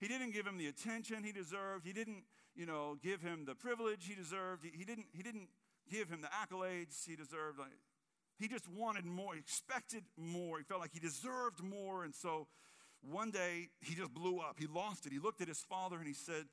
He 0.00 0.08
didn't 0.08 0.32
give 0.32 0.46
him 0.46 0.56
the 0.56 0.66
attention 0.66 1.22
he 1.22 1.32
deserved. 1.32 1.84
He 1.84 1.92
didn't, 1.92 2.24
you 2.54 2.64
know, 2.64 2.96
give 3.02 3.20
him 3.20 3.44
the 3.46 3.54
privilege 3.54 4.06
he 4.06 4.14
deserved. 4.14 4.64
He, 4.64 4.70
he 4.76 4.84
didn't, 4.84 5.06
he 5.12 5.22
didn't 5.22 5.48
give 5.90 6.08
him 6.08 6.22
the 6.22 6.28
accolades 6.28 7.06
he 7.06 7.16
deserved. 7.16 7.58
Like, 7.58 7.68
he 8.38 8.48
just 8.48 8.68
wanted 8.68 9.04
more, 9.04 9.34
he 9.34 9.40
expected 9.40 10.04
more. 10.16 10.58
He 10.58 10.64
felt 10.64 10.80
like 10.80 10.92
he 10.92 11.00
deserved 11.00 11.62
more. 11.62 12.04
And 12.04 12.14
so 12.14 12.48
one 13.10 13.30
day 13.30 13.68
he 13.80 13.94
just 13.94 14.12
blew 14.12 14.38
up. 14.38 14.56
He 14.58 14.66
lost 14.66 15.06
it. 15.06 15.12
He 15.12 15.18
looked 15.18 15.40
at 15.40 15.48
his 15.48 15.60
father 15.60 15.96
and 15.98 16.06
he 16.06 16.14
said, 16.14 16.46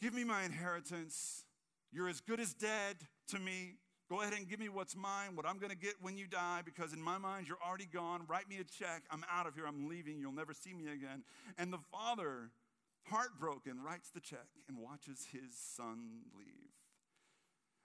Give 0.00 0.14
me 0.14 0.24
my 0.24 0.44
inheritance. 0.44 1.44
You're 1.92 2.08
as 2.08 2.20
good 2.20 2.40
as 2.40 2.54
dead 2.54 2.96
to 3.28 3.38
me. 3.38 3.74
Go 4.08 4.22
ahead 4.22 4.32
and 4.32 4.48
give 4.48 4.58
me 4.58 4.68
what's 4.68 4.96
mine, 4.96 5.36
what 5.36 5.46
I'm 5.46 5.58
going 5.58 5.70
to 5.70 5.76
get 5.76 5.94
when 6.00 6.16
you 6.16 6.26
die, 6.26 6.62
because 6.64 6.92
in 6.92 7.00
my 7.00 7.16
mind, 7.18 7.46
you're 7.46 7.60
already 7.64 7.86
gone. 7.86 8.22
Write 8.26 8.48
me 8.48 8.58
a 8.58 8.64
check. 8.64 9.04
I'm 9.10 9.24
out 9.30 9.46
of 9.46 9.54
here. 9.54 9.66
I'm 9.68 9.88
leaving. 9.88 10.18
You'll 10.18 10.32
never 10.32 10.52
see 10.52 10.72
me 10.72 10.86
again. 10.86 11.22
And 11.58 11.72
the 11.72 11.78
father, 11.92 12.50
heartbroken, 13.08 13.82
writes 13.84 14.10
the 14.10 14.20
check 14.20 14.48
and 14.68 14.78
watches 14.78 15.28
his 15.30 15.54
son 15.76 16.22
leave. 16.36 16.70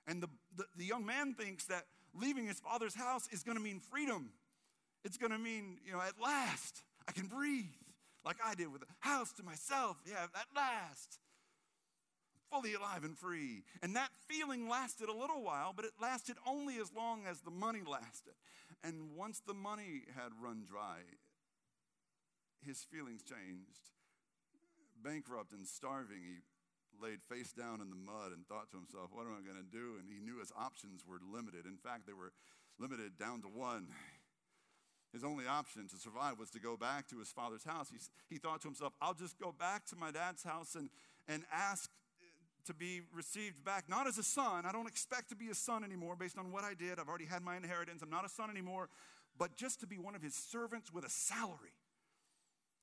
And 0.07 0.23
the, 0.23 0.29
the, 0.55 0.65
the 0.77 0.85
young 0.85 1.05
man 1.05 1.33
thinks 1.33 1.65
that 1.65 1.83
leaving 2.13 2.47
his 2.47 2.59
father's 2.59 2.95
house 2.95 3.27
is 3.31 3.43
going 3.43 3.57
to 3.57 3.63
mean 3.63 3.79
freedom. 3.79 4.31
It's 5.03 5.17
going 5.17 5.31
to 5.31 5.37
mean, 5.37 5.77
you 5.85 5.93
know, 5.93 6.01
at 6.01 6.13
last. 6.21 6.81
I 7.07 7.11
can 7.11 7.27
breathe. 7.27 7.65
like 8.25 8.37
I 8.43 8.55
did 8.55 8.71
with 8.73 8.81
a 8.81 9.07
house 9.07 9.31
to 9.33 9.43
myself. 9.43 10.01
Yeah, 10.05 10.23
at 10.23 10.47
last. 10.55 11.19
Fully 12.51 12.73
alive 12.73 13.03
and 13.03 13.17
free. 13.17 13.63
And 13.81 13.95
that 13.95 14.09
feeling 14.27 14.69
lasted 14.69 15.09
a 15.09 15.13
little 15.13 15.43
while, 15.43 15.73
but 15.75 15.85
it 15.85 15.91
lasted 16.01 16.37
only 16.47 16.77
as 16.77 16.91
long 16.95 17.25
as 17.27 17.41
the 17.41 17.51
money 17.51 17.81
lasted. 17.85 18.33
And 18.83 19.15
once 19.15 19.41
the 19.45 19.53
money 19.53 20.03
had 20.15 20.31
run 20.41 20.63
dry, 20.67 21.01
his 22.65 22.79
feelings 22.83 23.23
changed. 23.23 23.89
Bankrupt 25.03 25.53
and 25.53 25.67
starving, 25.67 26.21
he 26.25 26.37
laid 27.01 27.21
face 27.21 27.51
down 27.51 27.81
in 27.81 27.89
the 27.89 27.95
mud 27.95 28.31
and 28.33 28.47
thought 28.47 28.71
to 28.71 28.77
himself, 28.77 29.09
What 29.11 29.25
am 29.25 29.33
I 29.37 29.45
going 29.45 29.61
to 29.61 29.71
do? 29.71 29.97
And 29.99 30.09
he 30.09 30.19
knew 30.19 30.39
his 30.39 30.51
options 30.57 31.01
were 31.05 31.19
limited. 31.21 31.65
In 31.65 31.77
fact, 31.77 32.07
they 32.07 32.13
were 32.13 32.31
limited 32.79 33.17
down 33.17 33.41
to 33.41 33.47
one. 33.47 33.87
His 35.15 35.23
only 35.23 35.47
option 35.47 35.87
to 35.87 35.95
survive 35.95 36.37
was 36.37 36.49
to 36.49 36.59
go 36.59 36.75
back 36.75 37.07
to 37.07 37.19
his 37.19 37.29
father's 37.29 37.63
house. 37.63 37.87
He, 37.89 37.99
he 38.35 38.37
thought 38.37 38.59
to 38.63 38.67
himself, 38.67 38.91
I'll 39.01 39.13
just 39.13 39.39
go 39.39 39.55
back 39.57 39.85
to 39.85 39.95
my 39.95 40.11
dad's 40.11 40.43
house 40.43 40.75
and, 40.75 40.89
and 41.29 41.43
ask 41.53 41.89
uh, 42.21 42.25
to 42.65 42.73
be 42.73 42.99
received 43.13 43.63
back, 43.63 43.87
not 43.87 44.07
as 44.07 44.17
a 44.17 44.23
son. 44.23 44.65
I 44.65 44.73
don't 44.73 44.89
expect 44.89 45.29
to 45.29 45.35
be 45.37 45.47
a 45.47 45.55
son 45.55 45.85
anymore 45.85 46.17
based 46.19 46.37
on 46.37 46.51
what 46.51 46.65
I 46.65 46.73
did. 46.73 46.99
I've 46.99 47.07
already 47.07 47.27
had 47.27 47.43
my 47.43 47.55
inheritance. 47.55 48.01
I'm 48.01 48.09
not 48.09 48.25
a 48.25 48.29
son 48.29 48.49
anymore, 48.49 48.89
but 49.39 49.55
just 49.55 49.79
to 49.79 49.87
be 49.87 49.97
one 49.97 50.15
of 50.15 50.21
his 50.21 50.35
servants 50.35 50.91
with 50.91 51.05
a 51.05 51.09
salary, 51.09 51.71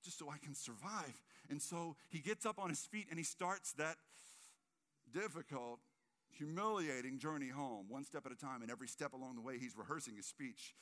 just 0.03 0.19
so 0.19 0.31
I 0.31 0.39
can 0.39 0.55
survive. 0.55 1.21
And 1.51 1.61
so 1.61 1.97
he 2.09 2.21
gets 2.21 2.47
up 2.47 2.59
on 2.59 2.71
his 2.71 2.81
feet 2.81 3.09
and 3.11 3.19
he 3.19 3.25
starts 3.27 3.75
that 3.75 3.97
difficult, 5.13 5.81
humiliating 6.31 7.19
journey 7.19 7.51
home, 7.51 7.91
one 7.91 8.07
step 8.07 8.25
at 8.25 8.33
a 8.33 8.37
time. 8.37 8.63
And 8.63 8.71
every 8.71 8.89
step 8.89 9.13
along 9.13 9.35
the 9.35 9.43
way, 9.43 9.59
he's 9.59 9.77
rehearsing 9.77 10.17
his 10.17 10.25
speech. 10.25 10.75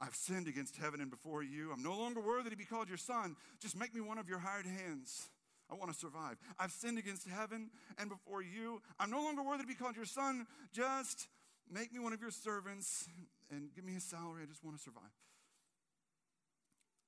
I've 0.00 0.14
sinned 0.14 0.46
against 0.46 0.76
heaven 0.76 1.00
and 1.00 1.10
before 1.10 1.42
you. 1.42 1.72
I'm 1.72 1.82
no 1.82 1.96
longer 1.96 2.20
worthy 2.20 2.50
to 2.50 2.56
be 2.56 2.64
called 2.64 2.88
your 2.88 2.98
son. 2.98 3.36
Just 3.60 3.78
make 3.78 3.94
me 3.94 4.00
one 4.00 4.18
of 4.18 4.28
your 4.28 4.38
hired 4.38 4.66
hands. 4.66 5.30
I 5.70 5.74
want 5.74 5.92
to 5.92 5.98
survive. 5.98 6.36
I've 6.58 6.70
sinned 6.70 6.98
against 6.98 7.26
heaven 7.28 7.70
and 7.98 8.08
before 8.08 8.42
you. 8.42 8.80
I'm 9.00 9.10
no 9.10 9.22
longer 9.22 9.42
worthy 9.42 9.62
to 9.62 9.68
be 9.68 9.74
called 9.74 9.96
your 9.96 10.06
son. 10.06 10.46
Just 10.72 11.28
make 11.70 11.92
me 11.92 11.98
one 11.98 12.12
of 12.12 12.20
your 12.20 12.30
servants 12.30 13.08
and 13.50 13.74
give 13.74 13.84
me 13.84 13.96
a 13.96 14.00
salary. 14.00 14.42
I 14.42 14.46
just 14.46 14.62
want 14.62 14.76
to 14.76 14.82
survive. 14.82 15.10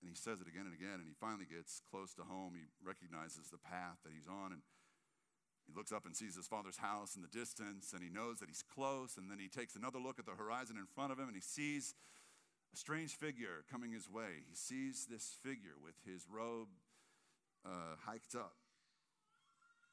And 0.00 0.08
he 0.08 0.16
says 0.16 0.40
it 0.40 0.46
again 0.46 0.66
and 0.66 0.74
again, 0.74 1.02
and 1.02 1.06
he 1.06 1.14
finally 1.18 1.46
gets 1.46 1.82
close 1.90 2.14
to 2.14 2.22
home. 2.22 2.54
He 2.54 2.62
recognizes 2.86 3.50
the 3.50 3.58
path 3.58 3.98
that 4.04 4.14
he's 4.14 4.30
on, 4.30 4.54
and 4.54 4.62
he 5.66 5.74
looks 5.74 5.90
up 5.90 6.06
and 6.06 6.14
sees 6.14 6.36
his 6.36 6.46
father's 6.46 6.78
house 6.78 7.16
in 7.16 7.22
the 7.22 7.28
distance, 7.28 7.92
and 7.92 8.02
he 8.02 8.08
knows 8.08 8.38
that 8.38 8.48
he's 8.48 8.62
close. 8.62 9.18
And 9.18 9.30
then 9.30 9.38
he 9.38 9.48
takes 9.48 9.74
another 9.74 9.98
look 9.98 10.18
at 10.18 10.26
the 10.26 10.38
horizon 10.38 10.78
in 10.78 10.86
front 10.86 11.10
of 11.10 11.18
him, 11.18 11.26
and 11.26 11.34
he 11.34 11.42
sees 11.42 11.94
a 12.72 12.76
strange 12.76 13.16
figure 13.16 13.64
coming 13.70 13.92
his 13.92 14.10
way. 14.10 14.44
He 14.48 14.54
sees 14.54 15.06
this 15.10 15.36
figure 15.42 15.76
with 15.82 15.94
his 16.04 16.26
robe 16.30 16.68
uh, 17.64 17.96
hiked 18.04 18.34
up 18.34 18.56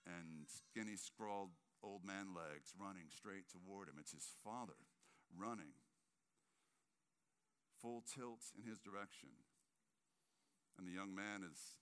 and 0.05 0.45
skinny, 0.45 0.95
scrawled 0.95 1.51
old 1.83 2.05
man 2.05 2.33
legs 2.33 2.73
running 2.77 3.09
straight 3.09 3.49
toward 3.49 3.89
him. 3.89 3.95
It's 3.99 4.13
his 4.13 4.29
father 4.43 4.77
running, 5.33 5.77
full 7.81 8.03
tilt 8.05 8.53
in 8.57 8.69
his 8.69 8.79
direction. 8.79 9.29
And 10.77 10.87
the 10.87 10.93
young 10.93 11.15
man 11.15 11.41
is 11.41 11.79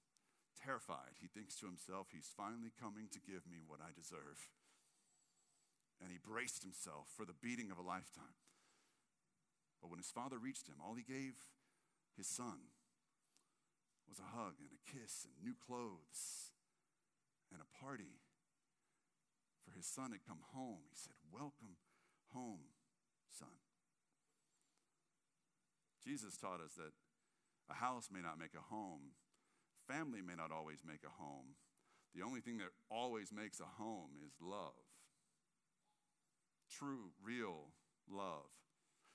terrified. 0.53 1.17
He 1.19 1.27
thinks 1.27 1.55
to 1.59 1.65
himself, 1.65 2.13
he's 2.13 2.29
finally 2.29 2.71
coming 2.79 3.09
to 3.11 3.19
give 3.19 3.49
me 3.49 3.65
what 3.65 3.81
I 3.81 3.89
deserve. 3.89 4.51
And 6.01 6.11
he 6.11 6.19
braced 6.21 6.63
himself 6.63 7.09
for 7.15 7.25
the 7.25 7.33
beating 7.33 7.71
of 7.71 7.79
a 7.79 7.85
lifetime. 7.85 8.37
But 9.83 9.91
when 9.91 9.99
his 9.99 10.15
father 10.15 10.39
reached 10.39 10.71
him, 10.71 10.79
all 10.79 10.95
he 10.95 11.03
gave 11.03 11.35
his 12.15 12.25
son 12.25 12.71
was 14.07 14.17
a 14.17 14.31
hug 14.31 14.55
and 14.63 14.71
a 14.71 14.79
kiss 14.87 15.27
and 15.27 15.35
new 15.43 15.59
clothes 15.59 16.55
and 17.51 17.59
a 17.59 17.67
party. 17.83 18.23
For 19.67 19.75
his 19.75 19.85
son 19.85 20.15
had 20.15 20.23
come 20.23 20.39
home. 20.55 20.87
He 20.87 20.95
said, 20.95 21.19
Welcome 21.29 21.75
home, 22.31 22.71
son. 23.29 23.59
Jesus 25.99 26.37
taught 26.37 26.63
us 26.63 26.79
that 26.79 26.95
a 27.69 27.75
house 27.75 28.07
may 28.11 28.21
not 28.21 28.39
make 28.39 28.55
a 28.55 28.73
home, 28.73 29.19
family 29.85 30.21
may 30.21 30.35
not 30.35 30.51
always 30.51 30.79
make 30.87 31.03
a 31.03 31.21
home. 31.21 31.59
The 32.15 32.23
only 32.23 32.39
thing 32.39 32.57
that 32.59 32.71
always 32.89 33.33
makes 33.33 33.59
a 33.59 33.83
home 33.83 34.11
is 34.25 34.33
love. 34.39 34.79
True, 36.71 37.11
real 37.21 37.73
love. 38.09 38.47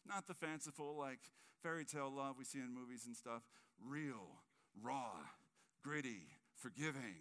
Not 0.07 0.27
the 0.27 0.35
fanciful, 0.35 0.97
like 0.99 1.21
fairy 1.63 1.85
tale 1.85 2.13
love 2.15 2.37
we 2.39 2.45
see 2.45 2.59
in 2.59 2.75
movies 2.75 3.05
and 3.07 3.17
stuff. 3.17 3.43
Real, 3.85 4.43
raw, 4.83 5.13
gritty, 5.83 6.29
forgiving 6.57 7.17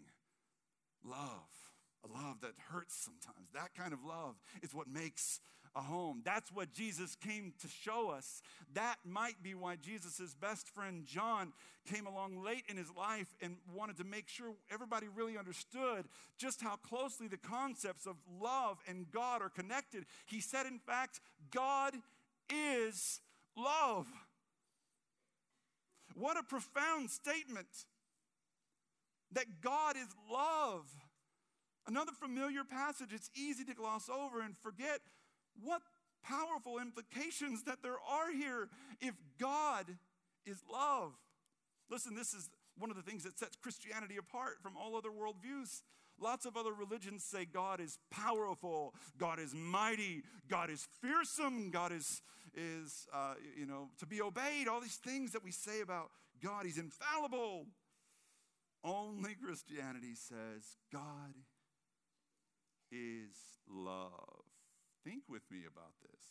love. 1.03 1.49
A 2.03 2.07
love 2.07 2.41
that 2.41 2.53
hurts 2.71 2.95
sometimes. 2.95 3.49
That 3.53 3.73
kind 3.75 3.91
of 3.91 4.03
love 4.03 4.35
is 4.61 4.73
what 4.73 4.87
makes 4.87 5.39
a 5.75 5.81
home. 5.81 6.21
That's 6.23 6.51
what 6.51 6.71
Jesus 6.71 7.15
came 7.15 7.53
to 7.61 7.67
show 7.67 8.09
us. 8.09 8.41
That 8.73 8.97
might 9.03 9.41
be 9.41 9.55
why 9.55 9.75
Jesus' 9.75 10.35
best 10.39 10.69
friend 10.69 11.05
John 11.05 11.53
came 11.91 12.05
along 12.05 12.43
late 12.43 12.63
in 12.67 12.77
his 12.77 12.91
life 12.95 13.27
and 13.41 13.57
wanted 13.73 13.97
to 13.97 14.03
make 14.03 14.27
sure 14.27 14.53
everybody 14.71 15.07
really 15.07 15.37
understood 15.37 16.05
just 16.37 16.61
how 16.61 16.75
closely 16.77 17.27
the 17.27 17.37
concepts 17.37 18.05
of 18.05 18.15
love 18.41 18.77
and 18.87 19.11
God 19.11 19.41
are 19.41 19.49
connected. 19.49 20.05
He 20.25 20.39
said, 20.39 20.65
in 20.65 20.79
fact, 20.79 21.19
God 21.51 21.93
is 22.53 23.19
love. 23.55 24.07
What 26.15 26.37
a 26.37 26.43
profound 26.43 27.09
statement 27.09 27.67
that 29.31 29.61
God 29.61 29.95
is 29.95 30.07
love. 30.31 30.85
Another 31.85 32.11
familiar 32.11 32.63
passage, 32.63 33.09
it's 33.13 33.29
easy 33.35 33.63
to 33.65 33.73
gloss 33.73 34.09
over 34.09 34.41
and 34.41 34.57
forget 34.57 34.99
what 35.61 35.81
powerful 36.23 36.79
implications 36.79 37.63
that 37.63 37.81
there 37.81 37.97
are 38.09 38.31
here 38.31 38.69
if 38.99 39.15
God 39.39 39.85
is 40.45 40.57
love. 40.71 41.13
Listen, 41.89 42.15
this 42.15 42.33
is 42.33 42.49
one 42.77 42.89
of 42.89 42.97
the 42.97 43.03
things 43.03 43.23
that 43.23 43.39
sets 43.39 43.55
Christianity 43.55 44.17
apart 44.17 44.61
from 44.61 44.75
all 44.75 44.95
other 44.95 45.09
worldviews. 45.09 45.81
Lots 46.19 46.45
of 46.45 46.57
other 46.57 46.73
religions 46.73 47.23
say 47.23 47.45
God 47.45 47.79
is 47.79 47.99
powerful, 48.09 48.93
God 49.17 49.39
is 49.39 49.53
mighty, 49.53 50.23
God 50.49 50.69
is 50.69 50.87
fearsome, 51.01 51.69
God 51.69 51.91
is, 51.91 52.21
is 52.55 53.07
uh, 53.13 53.35
you 53.55 53.65
know, 53.65 53.89
to 53.99 54.05
be 54.07 54.21
obeyed, 54.21 54.67
all 54.67 54.81
these 54.81 54.95
things 54.95 55.31
that 55.33 55.43
we 55.43 55.51
say 55.51 55.81
about 55.81 56.09
God. 56.41 56.65
He's 56.65 56.77
infallible. 56.79 57.65
Only 58.83 59.35
Christianity 59.35 60.15
says 60.15 60.77
God 60.91 61.33
is 62.91 63.35
love. 63.69 64.43
Think 65.03 65.23
with 65.29 65.43
me 65.51 65.59
about 65.71 65.93
this. 66.01 66.21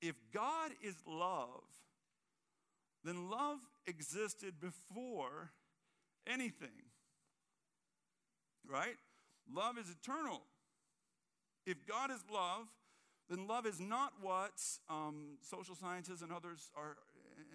If 0.00 0.16
God 0.32 0.72
is 0.82 0.96
love, 1.06 1.64
then 3.04 3.30
love 3.30 3.58
existed 3.86 4.54
before 4.60 5.50
anything 6.26 6.90
right? 8.68 8.96
Love 9.52 9.78
is 9.78 9.86
eternal. 9.90 10.42
If 11.66 11.86
God 11.86 12.10
is 12.10 12.20
love, 12.32 12.68
then 13.28 13.46
love 13.46 13.66
is 13.66 13.80
not 13.80 14.12
what 14.20 14.52
um, 14.90 15.38
social 15.40 15.74
scientists 15.74 16.22
and 16.22 16.32
others 16.32 16.70
are 16.76 16.96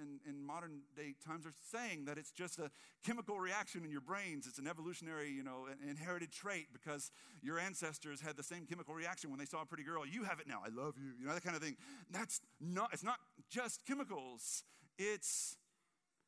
in, 0.01 0.19
in, 0.29 0.45
modern 0.45 0.81
day 0.95 1.13
times 1.25 1.45
are 1.45 1.53
saying 1.71 2.05
that 2.05 2.17
it's 2.17 2.31
just 2.31 2.57
a 2.57 2.71
chemical 3.05 3.39
reaction 3.39 3.83
in 3.83 3.91
your 3.91 4.01
brains. 4.01 4.47
It's 4.47 4.57
an 4.57 4.67
evolutionary, 4.67 5.29
you 5.29 5.43
know, 5.43 5.67
inherited 5.87 6.31
trait 6.31 6.67
because 6.73 7.11
your 7.41 7.59
ancestors 7.59 8.21
had 8.21 8.35
the 8.37 8.43
same 8.43 8.65
chemical 8.65 8.93
reaction 8.93 9.29
when 9.29 9.39
they 9.39 9.45
saw 9.45 9.61
a 9.61 9.65
pretty 9.65 9.83
girl. 9.83 10.05
You 10.05 10.23
have 10.23 10.39
it 10.39 10.47
now. 10.47 10.61
I 10.65 10.69
love 10.69 10.95
you. 10.97 11.11
You 11.19 11.27
know, 11.27 11.33
that 11.33 11.43
kind 11.43 11.55
of 11.55 11.61
thing. 11.61 11.75
That's 12.11 12.41
not, 12.59 12.89
it's 12.93 13.03
not 13.03 13.17
just 13.49 13.85
chemicals. 13.85 14.63
It's 14.97 15.57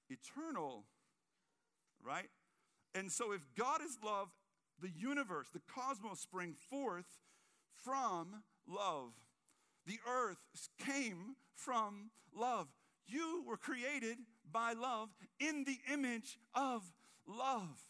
eternal, 0.09 0.85
right? 2.05 2.29
And 2.93 3.11
so 3.11 3.31
if 3.31 3.41
God 3.57 3.81
is 3.81 3.97
love 4.03 4.29
the 4.81 4.89
universe, 4.89 5.47
the 5.53 5.61
cosmos 5.73 6.19
spring 6.19 6.55
forth 6.69 7.19
from 7.83 8.43
love. 8.67 9.13
The 9.85 9.99
earth 10.07 10.37
came 10.77 11.35
from 11.55 12.11
love. 12.35 12.67
You 13.05 13.43
were 13.47 13.57
created 13.57 14.17
by 14.51 14.73
love 14.73 15.09
in 15.39 15.63
the 15.63 15.77
image 15.91 16.37
of 16.53 16.83
love. 17.27 17.81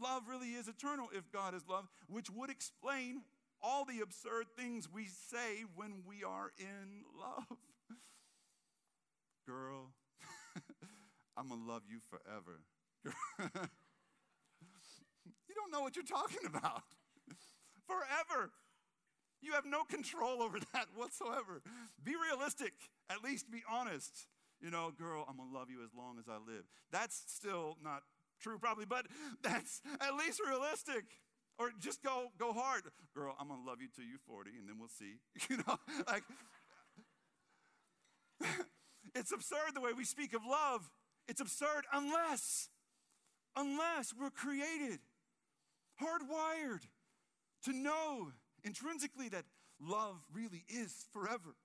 Love 0.00 0.22
really 0.28 0.48
is 0.48 0.68
eternal 0.68 1.08
if 1.12 1.30
God 1.30 1.54
is 1.54 1.62
love, 1.68 1.88
which 2.08 2.30
would 2.30 2.50
explain 2.50 3.22
all 3.62 3.84
the 3.84 4.00
absurd 4.00 4.46
things 4.56 4.88
we 4.92 5.06
say 5.06 5.64
when 5.74 6.02
we 6.06 6.24
are 6.24 6.52
in 6.58 7.04
love. 7.18 7.58
Girl, 9.46 9.92
I'm 11.36 11.48
gonna 11.48 11.64
love 11.64 11.82
you 11.88 11.98
forever. 12.10 12.60
You 15.54 15.60
don't 15.60 15.70
know 15.70 15.80
what 15.82 15.94
you're 15.96 16.04
talking 16.04 16.46
about. 16.46 16.82
Forever. 17.86 18.50
You 19.40 19.52
have 19.52 19.66
no 19.66 19.84
control 19.84 20.42
over 20.42 20.58
that 20.72 20.86
whatsoever. 20.96 21.62
Be 22.02 22.14
realistic, 22.16 22.72
at 23.10 23.22
least 23.22 23.50
be 23.50 23.62
honest. 23.70 24.26
you 24.60 24.70
know, 24.70 24.90
girl, 24.96 25.24
I'm 25.28 25.36
going 25.36 25.50
to 25.50 25.54
love 25.54 25.68
you 25.70 25.82
as 25.84 25.90
long 25.96 26.18
as 26.18 26.24
I 26.28 26.36
live. 26.36 26.64
That's 26.90 27.22
still 27.26 27.76
not 27.82 28.02
true, 28.40 28.58
probably, 28.58 28.86
but 28.86 29.06
that's 29.42 29.82
at 30.00 30.14
least 30.14 30.40
realistic. 30.46 31.04
Or 31.58 31.70
just 31.78 32.02
go, 32.02 32.28
go 32.38 32.52
hard. 32.52 32.82
Girl, 33.14 33.36
I'm 33.38 33.48
going 33.48 33.62
to 33.62 33.66
love 33.68 33.80
you 33.80 33.88
till 33.94 34.04
you're 34.04 34.18
40, 34.26 34.50
and 34.58 34.68
then 34.68 34.76
we'll 34.78 34.88
see. 34.88 35.20
You 35.50 35.58
know, 35.58 35.78
like, 36.08 36.24
it's 39.14 39.30
absurd 39.32 39.74
the 39.74 39.80
way 39.80 39.92
we 39.96 40.04
speak 40.04 40.34
of 40.34 40.42
love. 40.44 40.90
It's 41.28 41.40
absurd 41.40 41.84
unless, 41.92 42.68
unless 43.56 44.12
we're 44.18 44.30
created, 44.30 44.98
hardwired 46.02 46.82
to 47.64 47.72
know 47.72 48.32
intrinsically 48.62 49.28
that 49.28 49.44
love 49.80 50.16
really 50.32 50.64
is 50.68 51.06
forever. 51.12 51.56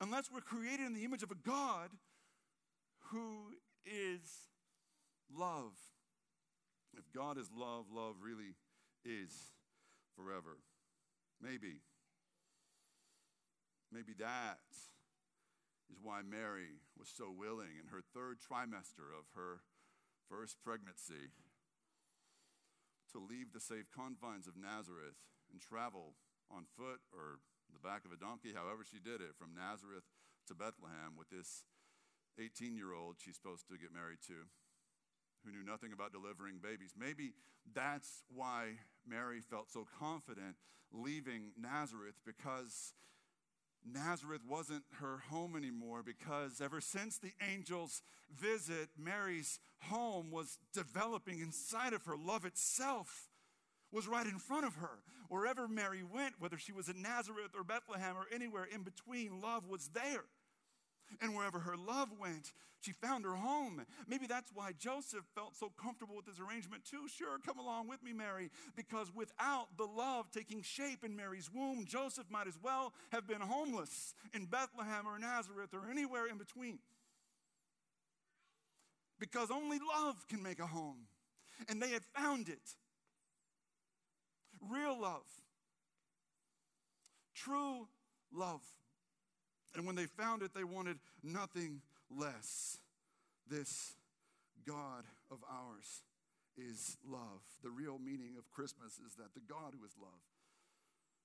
Unless 0.00 0.30
we're 0.32 0.40
created 0.40 0.86
in 0.86 0.94
the 0.94 1.04
image 1.04 1.22
of 1.22 1.30
a 1.30 1.34
God 1.34 1.90
who 3.10 3.52
is 3.84 4.50
love. 5.34 5.72
If 6.96 7.04
God 7.14 7.38
is 7.38 7.48
love, 7.56 7.86
love 7.92 8.16
really 8.22 8.56
is 9.04 9.30
forever. 10.16 10.58
Maybe. 11.40 11.82
Maybe 13.92 14.12
that 14.18 14.58
is 15.90 15.98
why 16.02 16.20
Mary 16.28 16.82
was 16.98 17.08
so 17.08 17.30
willing 17.30 17.78
in 17.80 17.88
her 17.88 18.02
third 18.14 18.38
trimester 18.40 19.12
of 19.16 19.26
her 19.34 19.60
first 20.28 20.56
pregnancy 20.64 21.30
to 23.16 23.24
leave 23.24 23.56
the 23.56 23.64
safe 23.64 23.88
confines 23.88 24.44
of 24.44 24.60
Nazareth 24.60 25.16
and 25.48 25.56
travel 25.56 26.20
on 26.52 26.68
foot 26.76 27.00
or 27.16 27.40
the 27.72 27.80
back 27.80 28.04
of 28.04 28.12
a 28.12 28.20
donkey, 28.20 28.52
however 28.52 28.84
she 28.84 29.00
did 29.00 29.24
it, 29.24 29.32
from 29.40 29.56
Nazareth 29.56 30.04
to 30.46 30.54
Bethlehem 30.54 31.16
with 31.16 31.32
this 31.32 31.64
18 32.36 32.76
year 32.76 32.92
old 32.92 33.16
she's 33.16 33.40
supposed 33.40 33.64
to 33.72 33.80
get 33.80 33.88
married 33.88 34.20
to 34.28 34.44
who 35.40 35.48
knew 35.48 35.64
nothing 35.64 35.96
about 35.96 36.12
delivering 36.12 36.60
babies. 36.60 36.92
Maybe 36.92 37.32
that's 37.72 38.22
why 38.28 38.76
Mary 39.08 39.40
felt 39.40 39.72
so 39.72 39.88
confident 39.98 40.60
leaving 40.92 41.56
Nazareth 41.56 42.20
because 42.26 42.92
Nazareth 43.92 44.42
wasn't 44.48 44.84
her 45.00 45.22
home 45.30 45.56
anymore 45.56 46.02
because 46.02 46.60
ever 46.60 46.80
since 46.80 47.18
the 47.18 47.32
angel's 47.40 48.02
visit, 48.34 48.88
Mary's 48.98 49.58
home 49.82 50.30
was 50.30 50.58
developing 50.72 51.40
inside 51.40 51.92
of 51.92 52.04
her. 52.04 52.16
Love 52.16 52.44
itself 52.44 53.28
was 53.92 54.08
right 54.08 54.26
in 54.26 54.38
front 54.38 54.66
of 54.66 54.76
her. 54.76 54.98
Wherever 55.28 55.68
Mary 55.68 56.02
went, 56.02 56.34
whether 56.38 56.58
she 56.58 56.72
was 56.72 56.88
in 56.88 57.02
Nazareth 57.02 57.52
or 57.56 57.64
Bethlehem 57.64 58.16
or 58.16 58.26
anywhere 58.32 58.64
in 58.64 58.82
between, 58.82 59.40
love 59.40 59.68
was 59.68 59.88
there. 59.88 60.24
And 61.20 61.34
wherever 61.34 61.60
her 61.60 61.76
love 61.76 62.08
went, 62.18 62.52
she 62.80 62.92
found 62.92 63.24
her 63.24 63.34
home. 63.34 63.84
Maybe 64.06 64.26
that's 64.26 64.50
why 64.52 64.72
Joseph 64.78 65.24
felt 65.34 65.56
so 65.56 65.72
comfortable 65.80 66.16
with 66.16 66.26
his 66.26 66.40
arrangement, 66.40 66.84
too. 66.84 67.08
Sure, 67.08 67.38
come 67.44 67.58
along 67.58 67.88
with 67.88 68.02
me, 68.02 68.12
Mary, 68.12 68.50
because 68.76 69.12
without 69.14 69.68
the 69.76 69.84
love 69.84 70.30
taking 70.30 70.62
shape 70.62 71.04
in 71.04 71.16
Mary's 71.16 71.50
womb, 71.52 71.86
Joseph 71.86 72.26
might 72.30 72.46
as 72.46 72.58
well 72.62 72.92
have 73.12 73.26
been 73.26 73.40
homeless 73.40 74.14
in 74.34 74.46
Bethlehem 74.46 75.06
or 75.06 75.18
Nazareth 75.18 75.72
or 75.72 75.90
anywhere 75.90 76.26
in 76.26 76.38
between. 76.38 76.78
Because 79.18 79.50
only 79.50 79.78
love 79.78 80.26
can 80.28 80.42
make 80.42 80.60
a 80.60 80.66
home. 80.66 81.06
And 81.68 81.80
they 81.80 81.90
had 81.90 82.04
found 82.14 82.48
it. 82.48 82.76
Real 84.68 85.00
love, 85.00 85.26
true 87.34 87.88
love. 88.32 88.62
And 89.74 89.86
when 89.86 89.96
they 89.96 90.06
found 90.06 90.42
it, 90.42 90.52
they 90.54 90.64
wanted 90.64 90.98
nothing 91.22 91.82
less. 92.10 92.78
This 93.48 93.94
God 94.66 95.04
of 95.30 95.38
ours 95.50 96.02
is 96.56 96.96
love. 97.06 97.42
The 97.62 97.70
real 97.70 97.98
meaning 97.98 98.34
of 98.38 98.50
Christmas 98.50 98.98
is 99.06 99.14
that 99.16 99.34
the 99.34 99.40
God 99.40 99.74
who 99.78 99.84
is 99.84 99.92
love 100.00 100.20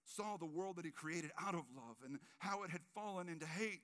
saw 0.03 0.37
the 0.37 0.45
world 0.45 0.75
that 0.75 0.85
he 0.85 0.91
created 0.91 1.31
out 1.39 1.53
of 1.53 1.63
love 1.75 1.95
and 2.05 2.19
how 2.39 2.63
it 2.63 2.69
had 2.69 2.81
fallen 2.93 3.29
into 3.29 3.45
hate. 3.45 3.81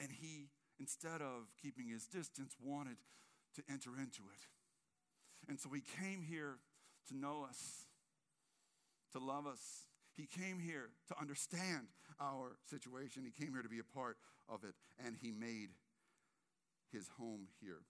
And 0.00 0.10
he, 0.10 0.48
instead 0.78 1.20
of 1.20 1.54
keeping 1.62 1.88
his 1.88 2.06
distance, 2.06 2.56
wanted 2.60 2.96
to 3.56 3.62
enter 3.70 3.90
into 3.90 4.22
it. 4.32 4.46
And 5.48 5.60
so 5.60 5.70
he 5.70 5.82
came 6.00 6.22
here 6.22 6.56
to 7.08 7.16
know 7.16 7.46
us, 7.48 7.84
to 9.12 9.18
love 9.18 9.46
us, 9.46 9.86
he 10.16 10.26
came 10.26 10.58
here 10.58 10.90
to 11.08 11.20
understand 11.20 11.86
our 12.20 12.56
situation. 12.68 13.24
He 13.24 13.30
came 13.30 13.52
here 13.52 13.62
to 13.62 13.68
be 13.68 13.78
a 13.78 13.96
part 13.96 14.16
of 14.48 14.64
it, 14.64 14.74
and 15.04 15.16
He 15.20 15.30
made 15.30 15.70
His 16.92 17.08
home 17.18 17.48
here. 17.60 17.82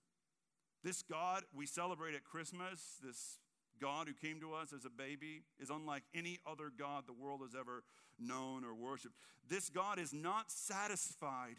This 0.82 1.02
God 1.02 1.42
we 1.54 1.66
celebrate 1.66 2.14
at 2.14 2.24
Christmas, 2.24 2.98
this 3.04 3.38
God 3.80 4.08
who 4.08 4.14
came 4.14 4.40
to 4.40 4.54
us 4.54 4.72
as 4.72 4.84
a 4.84 4.90
baby, 4.90 5.42
is 5.58 5.70
unlike 5.70 6.04
any 6.14 6.38
other 6.46 6.70
God 6.76 7.04
the 7.06 7.12
world 7.12 7.40
has 7.42 7.54
ever 7.58 7.82
known 8.18 8.64
or 8.64 8.74
worshiped. 8.74 9.14
This 9.48 9.68
God 9.68 9.98
is 9.98 10.12
not 10.12 10.50
satisfied 10.50 11.56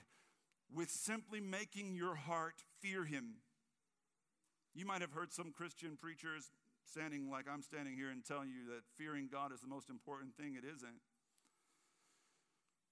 with 0.73 0.89
simply 0.89 1.41
making 1.41 1.95
your 1.95 2.15
heart 2.15 2.63
fear 2.79 3.05
Him. 3.05 3.35
You 4.73 4.85
might 4.85 5.01
have 5.01 5.11
heard 5.11 5.33
some 5.33 5.51
Christian 5.51 5.97
preachers 5.99 6.51
standing 6.85 7.29
like 7.29 7.45
I'm 7.51 7.61
standing 7.61 7.95
here 7.95 8.09
and 8.09 8.23
telling 8.23 8.49
you 8.49 8.73
that 8.73 8.83
fearing 8.97 9.27
God 9.31 9.51
is 9.53 9.61
the 9.61 9.67
most 9.67 9.89
important 9.89 10.35
thing. 10.35 10.55
It 10.55 10.63
isn't. 10.65 11.01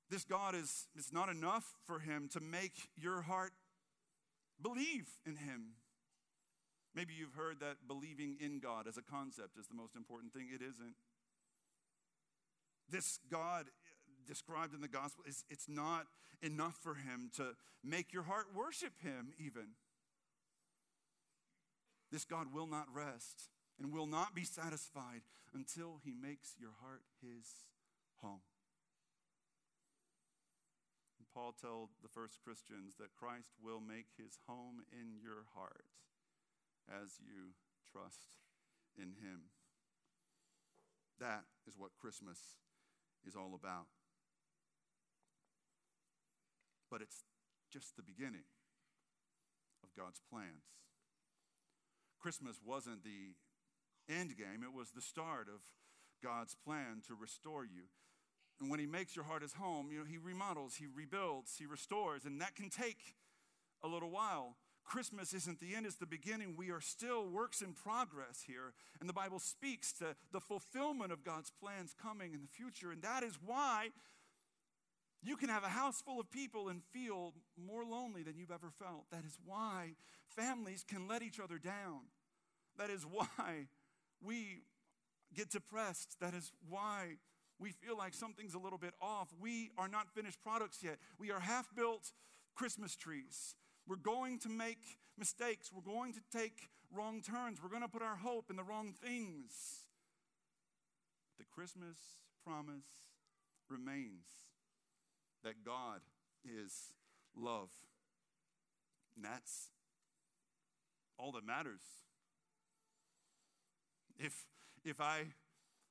This 0.10 0.24
God 0.24 0.56
is 0.56 0.88
it's 0.95 1.13
not 1.13 1.30
enough 1.30 1.76
for 1.86 2.00
him 2.00 2.30
to 2.34 2.39
make 2.39 2.89
your 2.98 3.22
heart 3.22 3.52
believe 4.62 5.08
in 5.26 5.36
him. 5.36 5.76
Maybe 6.95 7.13
you've 7.13 7.36
heard 7.36 7.60
that 7.60 7.88
believing 7.88 8.38
in 8.39 8.60
God 8.60 8.88
as 8.88 8.98
a 8.98 9.02
concept 9.02 9.58
is 9.60 9.67
the 9.67 9.76
most 9.76 9.95
important 9.95 10.34
thing. 10.34 10.48
It 10.54 10.62
isn't. 10.62 10.95
This 12.89 13.19
God 13.32 13.65
described 14.28 14.74
in 14.74 14.82
the 14.82 14.88
gospel 14.88 15.24
is 15.28 15.43
it's 15.50 15.69
not 15.69 16.08
enough 16.41 16.76
for 16.82 16.95
him 16.95 17.30
to 17.36 17.56
make 17.84 18.12
your 18.12 18.24
heart 18.24 18.48
worship 18.56 18.93
him 19.02 19.34
even. 19.38 19.76
This 22.12 22.26
God 22.26 22.48
will 22.52 22.67
not 22.67 22.88
rest 22.93 23.50
and 23.80 23.93
will 23.93 24.08
not 24.08 24.34
be 24.34 24.43
satisfied 24.43 25.22
until 25.54 26.00
he 26.04 26.13
makes 26.13 26.56
your 26.60 26.72
heart 26.82 27.02
his 27.22 27.45
home. 28.22 28.41
Paul 31.39 31.56
told 31.56 31.89
the 32.04 32.10
first 32.10 32.43
Christians 32.43 32.95
that 32.99 33.15
Christ 33.15 33.56
will 33.63 33.80
make 33.80 34.08
his 34.17 34.39
home 34.45 34.84
in 34.91 35.15
your 35.23 35.47
heart 35.56 35.88
as 36.91 37.15
you 37.23 37.56
trust 37.89 38.36
in 38.97 39.15
him. 39.23 39.47
That 41.17 41.45
is 41.65 41.78
what 41.78 41.95
Christmas 41.95 42.60
is 43.25 43.38
all 43.38 43.56
about. 43.56 43.88
But 46.91 47.02
it's 47.02 47.23
just 47.71 47.95
the 47.95 48.04
beginning 48.04 48.52
of 49.82 49.95
God's 49.95 50.19
plans. 50.30 50.75
Christmas 52.19 52.60
wasn't 52.65 53.06
the 53.06 53.39
end 54.13 54.36
game, 54.36 54.60
it 54.62 54.75
was 54.75 54.91
the 54.91 55.02
start 55.02 55.47
of 55.47 55.62
God's 56.21 56.58
plan 56.65 57.02
to 57.08 57.15
restore 57.15 57.63
you. 57.63 57.88
And 58.60 58.69
when 58.69 58.80
He 58.80 58.86
makes 58.86 59.15
your 59.15 59.26
heart 59.26 59.41
His 59.41 59.54
home, 59.54 59.89
you 59.91 60.00
know, 60.00 60.06
He 60.06 60.17
remodels, 60.17 60.76
He 60.76 60.86
rebuilds, 60.88 61.58
He 61.58 61.65
restores, 61.65 62.26
and 62.26 62.41
that 62.41 62.56
can 62.56 62.69
take 62.69 63.15
a 63.84 63.88
little 63.88 64.10
while. 64.10 64.56
Christmas 64.84 65.34
isn't 65.34 65.60
the 65.60 65.76
end, 65.76 65.86
it's 65.86 65.98
the 65.98 66.08
beginning. 66.08 66.56
We 66.58 66.72
are 66.72 66.82
still 66.82 67.28
works 67.28 67.62
in 67.62 67.74
progress 67.74 68.43
here. 68.48 68.74
And 69.00 69.08
the 69.08 69.13
Bible 69.13 69.38
speaks 69.38 69.93
to 69.93 70.15
the 70.32 70.39
fulfillment 70.39 71.12
of 71.12 71.24
God's 71.24 71.52
plans 71.52 71.93
coming 72.02 72.34
in 72.34 72.41
the 72.41 72.48
future. 72.48 72.91
And 72.91 73.04
that 73.04 73.22
is 73.22 73.38
why 73.45 73.89
you 75.22 75.36
can 75.36 75.50
have 75.50 75.63
a 75.63 75.69
house 75.69 76.02
full 76.02 76.19
of 76.19 76.32
people 76.32 76.69
and 76.69 76.82
feel 76.91 77.34
more 77.56 77.84
lonely 77.86 78.24
than 78.24 78.38
you've 78.38 78.52
ever 78.52 78.72
felt. 78.80 79.06
That 79.12 79.26
is 79.26 79.38
why 79.45 79.91
families 80.28 80.84
can 80.88 81.08
let 81.08 81.22
each 81.22 81.39
other 81.39 81.60
down. 81.60 82.10
That 82.78 82.89
is 82.89 83.04
why 83.04 83.67
we 84.24 84.63
get 85.36 85.52
depressed. 85.52 86.19
That 86.19 86.34
is 86.34 86.52
why 86.67 87.17
we 87.60 87.72
feel 87.72 87.98
like 87.98 88.13
something's 88.13 88.54
a 88.54 88.60
little 88.60 88.78
bit 88.78 88.93
off. 89.02 89.30
We 89.39 89.72
are 89.78 89.88
not 89.88 90.10
finished 90.13 90.41
products 90.41 90.80
yet. 90.82 90.98
We 91.17 91.32
are 91.32 91.39
half 91.39 91.67
built 91.76 92.12
Christmas 92.56 92.95
trees. 92.95 93.56
We're 93.88 93.98
going 93.98 94.39
to 94.39 94.50
make 94.50 94.98
mistakes. 95.17 95.72
We're 95.74 95.82
going 95.82 96.13
to 96.13 96.22
take 96.32 96.69
wrong 96.91 97.22
turns. 97.22 97.62
We're 97.62 97.69
going 97.69 97.82
to 97.82 97.88
put 97.88 98.02
our 98.02 98.15
hope 98.15 98.50
in 98.50 98.56
the 98.56 98.63
wrong 98.63 98.93
things. 98.93 99.86
The 101.38 101.45
Christmas 101.45 101.98
promise 102.45 102.88
remains 103.69 104.26
that 105.43 105.63
God 105.65 106.02
is 106.43 106.93
love. 107.36 107.69
And 109.15 109.26
that's 109.26 109.69
all 111.17 111.32
that 111.34 111.45
matters. 111.45 111.82
If, 114.17 114.45
if 114.84 115.00
I 115.02 115.24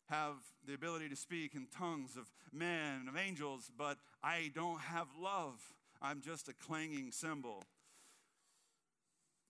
have 0.09 0.35
the 0.66 0.75
ability 0.75 1.09
to 1.09 1.16
speak 1.16 1.55
in 1.55 1.66
tongues 1.77 2.16
of 2.16 2.31
men, 2.53 3.07
of 3.09 3.16
angels, 3.16 3.71
but 3.77 3.99
I 4.23 4.51
don't 4.55 4.81
have 4.81 5.09
love, 5.21 5.61
I'm 6.01 6.21
just 6.21 6.49
a 6.49 6.55
clanging 6.55 7.12
cymbal. 7.12 7.64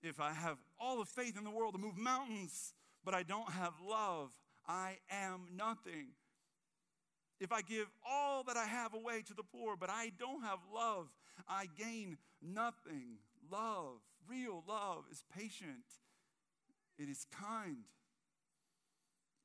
If 0.02 0.20
I 0.20 0.32
have 0.32 0.58
all 0.80 0.98
the 0.98 1.04
faith 1.04 1.36
in 1.36 1.44
the 1.44 1.50
world 1.50 1.74
to 1.74 1.80
move 1.80 1.96
mountains, 1.96 2.72
but 3.04 3.14
I 3.14 3.22
don't 3.22 3.50
have 3.50 3.74
love, 3.86 4.30
I 4.66 4.98
am 5.10 5.48
nothing. 5.56 6.08
If 7.40 7.52
I 7.52 7.62
give 7.62 7.86
all 8.08 8.42
that 8.44 8.56
I 8.56 8.64
have 8.64 8.94
away 8.94 9.22
to 9.26 9.34
the 9.34 9.42
poor, 9.42 9.76
but 9.76 9.90
I 9.90 10.12
don't 10.18 10.42
have 10.42 10.58
love, 10.74 11.08
I 11.48 11.66
gain 11.76 12.18
nothing. 12.42 13.18
Love, 13.50 14.00
real 14.28 14.64
love, 14.68 15.04
is 15.10 15.22
patient, 15.36 15.86
it 16.98 17.08
is 17.08 17.26
kind. 17.30 17.84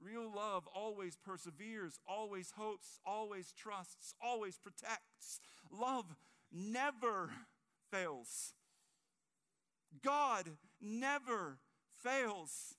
Real 0.04 0.30
love 0.36 0.68
always 0.74 1.16
perseveres, 1.16 2.00
always 2.08 2.52
hopes, 2.58 3.00
always 3.06 3.54
trusts, 3.54 4.14
always 4.22 4.58
protects. 4.58 5.40
Love 5.72 6.06
never 6.52 7.30
fails. 7.90 8.54
God 10.04 10.50
never 10.82 11.58
fails. 12.04 12.76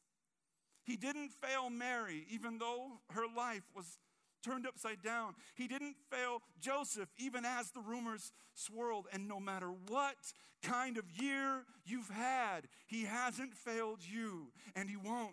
He 0.85 0.97
didn't 0.97 1.33
fail 1.33 1.71
Mary, 1.71 2.27
even 2.31 2.59
though 2.59 3.01
her 3.11 3.25
life 3.35 3.63
was 3.75 3.99
turned 4.45 4.67
upside 4.67 5.03
down. 5.03 5.35
He 5.55 5.67
didn't 5.67 5.97
fail 6.11 6.43
Joseph, 6.61 7.09
even 7.17 7.45
as 7.47 7.71
the 7.71 7.81
rumors 7.81 8.33
swirled. 8.53 9.07
And 9.13 9.27
no 9.27 9.41
matter 9.41 9.69
what 9.89 10.17
kind 10.63 10.99
of 10.99 11.05
year 11.11 11.65
you've 11.87 12.11
had, 12.11 12.69
He 12.87 13.05
hasn't 13.05 13.55
failed 13.55 14.01
you, 14.03 14.49
and 14.77 14.91
He 14.91 14.97
won't. 14.97 15.33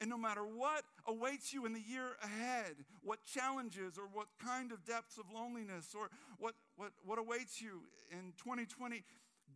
And 0.00 0.10
no 0.10 0.18
matter 0.18 0.42
what 0.42 0.84
awaits 1.06 1.52
you 1.52 1.66
in 1.66 1.72
the 1.72 1.80
year 1.80 2.16
ahead, 2.22 2.76
what 3.02 3.24
challenges 3.24 3.98
or 3.98 4.04
what 4.12 4.28
kind 4.44 4.70
of 4.70 4.84
depths 4.84 5.18
of 5.18 5.24
loneliness 5.34 5.92
or 5.98 6.08
what, 6.38 6.54
what, 6.76 6.92
what 7.04 7.18
awaits 7.18 7.60
you 7.60 7.82
in 8.12 8.32
2020, 8.38 9.02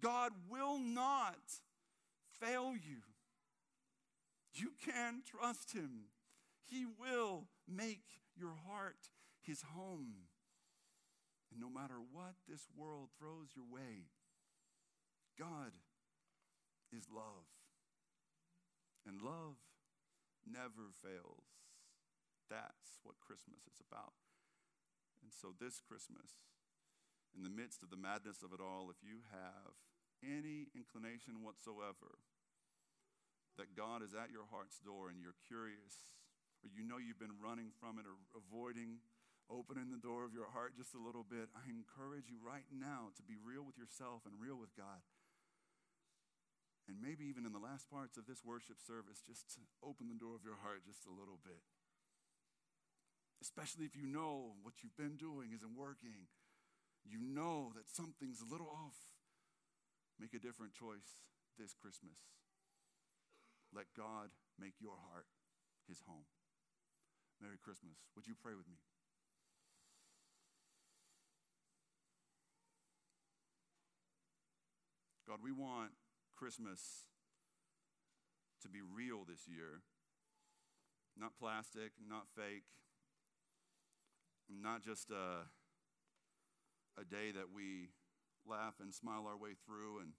God 0.01 0.33
will 0.51 0.81
not 0.81 1.39
fail 2.41 2.73
you. 2.73 3.03
You 4.53 4.73
can 4.85 5.23
trust 5.25 5.73
Him. 5.73 6.07
He 6.65 6.85
will 6.85 7.45
make 7.69 8.03
your 8.37 8.55
heart 8.69 9.11
His 9.41 9.63
home. 9.63 10.27
And 11.53 11.61
no 11.61 11.71
matter 11.71 12.01
what 12.13 12.35
this 12.49 12.67
world 12.77 13.11
throws 13.19 13.49
your 13.55 13.67
way, 13.71 14.09
God 15.39 15.73
is 16.97 17.05
love. 17.15 17.47
And 19.07 19.21
love 19.21 19.57
never 20.47 20.91
fails. 20.93 21.63
That's 22.51 23.01
what 23.03 23.23
Christmas 23.23 23.65
is 23.65 23.81
about. 23.81 24.17
And 25.23 25.31
so, 25.31 25.55
this 25.55 25.79
Christmas, 25.79 26.51
in 27.33 27.47
the 27.47 27.53
midst 27.53 27.83
of 27.83 27.89
the 27.89 28.01
madness 28.01 28.43
of 28.43 28.53
it 28.53 28.61
all, 28.61 28.91
if 28.91 29.01
you 29.01 29.23
have 29.31 29.73
any 30.21 30.71
inclination 30.75 31.43
whatsoever 31.43 32.21
that 33.57 33.77
God 33.77 34.03
is 34.03 34.15
at 34.15 34.35
your 34.35 34.49
heart's 34.51 34.83
door 34.83 35.09
and 35.09 35.23
you're 35.23 35.39
curious, 35.47 36.15
or 36.63 36.71
you 36.71 36.83
know 36.83 36.99
you've 36.99 37.23
been 37.23 37.43
running 37.43 37.71
from 37.79 37.99
it 37.99 38.07
or 38.07 38.19
avoiding 38.35 39.03
opening 39.53 39.93
the 39.93 40.01
door 40.01 40.25
of 40.25 40.33
your 40.33 40.49
heart 40.49 40.73
just 40.73 40.97
a 40.97 41.03
little 41.03 41.27
bit, 41.27 41.53
I 41.53 41.69
encourage 41.69 42.33
you 42.33 42.41
right 42.41 42.65
now 42.73 43.13
to 43.21 43.23
be 43.23 43.37
real 43.37 43.61
with 43.61 43.77
yourself 43.77 44.25
and 44.25 44.41
real 44.41 44.57
with 44.57 44.73
God 44.73 45.05
and 46.91 46.99
maybe 46.99 47.25
even 47.31 47.47
in 47.47 47.55
the 47.55 47.63
last 47.63 47.87
parts 47.87 48.19
of 48.19 48.27
this 48.27 48.43
worship 48.43 48.83
service, 48.83 49.23
just 49.23 49.47
open 49.83 50.11
the 50.11 50.19
door 50.19 50.35
of 50.35 50.43
your 50.43 50.59
heart 50.61 50.83
just 50.83 51.07
a 51.07 51.15
little 51.15 51.39
bit. 51.39 51.63
Especially 53.39 53.87
if 53.87 53.95
you 53.95 54.07
know 54.07 54.59
what 54.63 54.83
you've 54.83 54.99
been 54.99 55.19
doing 55.19 55.55
isn't 55.55 55.79
working, 55.79 56.31
you 57.03 57.19
know 57.19 57.75
that 57.75 57.91
something's 57.91 58.43
a 58.43 58.51
little 58.51 58.71
off. 58.71 58.99
Make 60.19 60.35
a 60.35 60.43
different 60.43 60.75
choice 60.75 61.27
this 61.59 61.75
Christmas. 61.75 62.19
Let 63.75 63.87
God 63.97 64.31
make 64.59 64.79
your 64.79 64.95
heart 65.11 65.27
his 65.89 66.03
home. 66.07 66.27
Merry 67.41 67.59
Christmas. 67.59 67.99
Would 68.15 68.27
you 68.27 68.35
pray 68.39 68.55
with 68.55 68.69
me? 68.71 68.79
God, 75.27 75.39
we 75.43 75.51
want 75.51 75.91
Christmas 76.43 77.07
to 78.63 78.69
be 78.69 78.81
real 78.83 79.23
this 79.23 79.47
year. 79.47 79.79
Not 81.17 81.39
plastic, 81.39 81.93
not 82.03 82.27
fake, 82.35 82.67
not 84.51 84.83
just 84.83 85.13
a, 85.13 85.47
a 86.99 87.05
day 87.05 87.31
that 87.31 87.55
we 87.55 87.95
laugh 88.45 88.83
and 88.83 88.93
smile 88.93 89.23
our 89.31 89.39
way 89.39 89.55
through, 89.65 90.01
and 90.01 90.19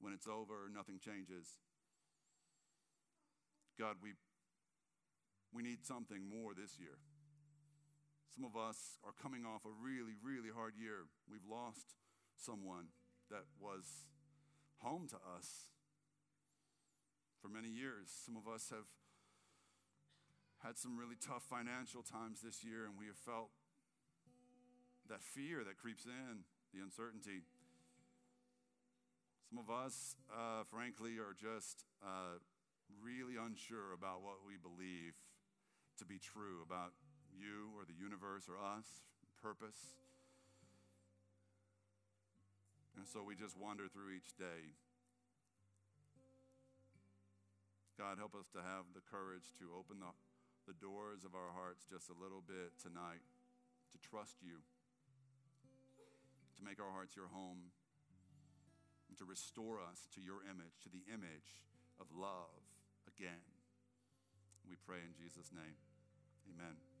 when 0.00 0.12
it's 0.12 0.26
over, 0.26 0.66
nothing 0.74 0.98
changes. 0.98 1.46
God, 3.78 4.02
we, 4.02 4.14
we 5.54 5.62
need 5.62 5.86
something 5.86 6.28
more 6.28 6.50
this 6.52 6.80
year. 6.80 6.98
Some 8.34 8.44
of 8.44 8.56
us 8.56 8.98
are 9.06 9.14
coming 9.22 9.44
off 9.46 9.64
a 9.64 9.70
really, 9.70 10.18
really 10.20 10.50
hard 10.52 10.74
year. 10.76 11.06
We've 11.30 11.46
lost 11.48 11.94
someone 12.34 12.86
that 13.30 13.44
was 13.60 14.10
home 14.80 15.08
to 15.08 15.16
us 15.16 15.68
for 17.40 17.48
many 17.48 17.68
years. 17.68 18.08
Some 18.08 18.36
of 18.36 18.48
us 18.48 18.70
have 18.70 18.88
had 20.64 20.78
some 20.78 20.96
really 20.96 21.16
tough 21.20 21.44
financial 21.44 22.02
times 22.02 22.40
this 22.40 22.64
year, 22.64 22.84
and 22.88 22.96
we 22.98 23.06
have 23.06 23.20
felt 23.20 23.50
that 25.08 25.22
fear 25.22 25.60
that 25.64 25.76
creeps 25.76 26.06
in, 26.06 26.48
the 26.72 26.80
uncertainty. 26.80 27.44
Some 29.48 29.60
of 29.60 29.68
us, 29.68 30.16
uh, 30.32 30.64
frankly, 30.64 31.20
are 31.20 31.36
just 31.36 31.84
uh, 32.00 32.40
really 33.02 33.36
unsure 33.36 33.92
about 33.92 34.24
what 34.24 34.40
we 34.40 34.56
believe 34.56 35.12
to 35.98 36.04
be 36.04 36.18
true 36.18 36.64
about 36.64 36.96
you 37.30 37.70
or 37.76 37.84
the 37.84 37.94
universe 37.94 38.48
or 38.48 38.56
us, 38.56 39.04
purpose. 39.36 39.94
And 42.96 43.06
so 43.06 43.22
we 43.26 43.34
just 43.34 43.58
wander 43.58 43.90
through 43.90 44.14
each 44.14 44.34
day. 44.38 44.74
God, 47.98 48.18
help 48.18 48.34
us 48.34 48.50
to 48.54 48.62
have 48.62 48.90
the 48.94 49.02
courage 49.06 49.54
to 49.62 49.70
open 49.74 50.02
the, 50.02 50.10
the 50.66 50.74
doors 50.78 51.22
of 51.22 51.34
our 51.34 51.54
hearts 51.54 51.86
just 51.86 52.10
a 52.10 52.16
little 52.18 52.42
bit 52.42 52.74
tonight, 52.82 53.22
to 53.94 53.98
trust 54.02 54.42
you, 54.42 54.62
to 56.58 56.60
make 56.62 56.82
our 56.82 56.90
hearts 56.90 57.14
your 57.14 57.30
home, 57.30 57.70
and 59.06 59.14
to 59.18 59.24
restore 59.24 59.78
us 59.78 60.10
to 60.14 60.20
your 60.22 60.42
image, 60.50 60.74
to 60.82 60.90
the 60.90 61.06
image 61.06 61.62
of 62.02 62.10
love 62.10 62.62
again. 63.06 63.46
We 64.66 64.74
pray 64.74 64.98
in 65.06 65.14
Jesus' 65.14 65.54
name. 65.54 65.78
Amen. 66.50 66.93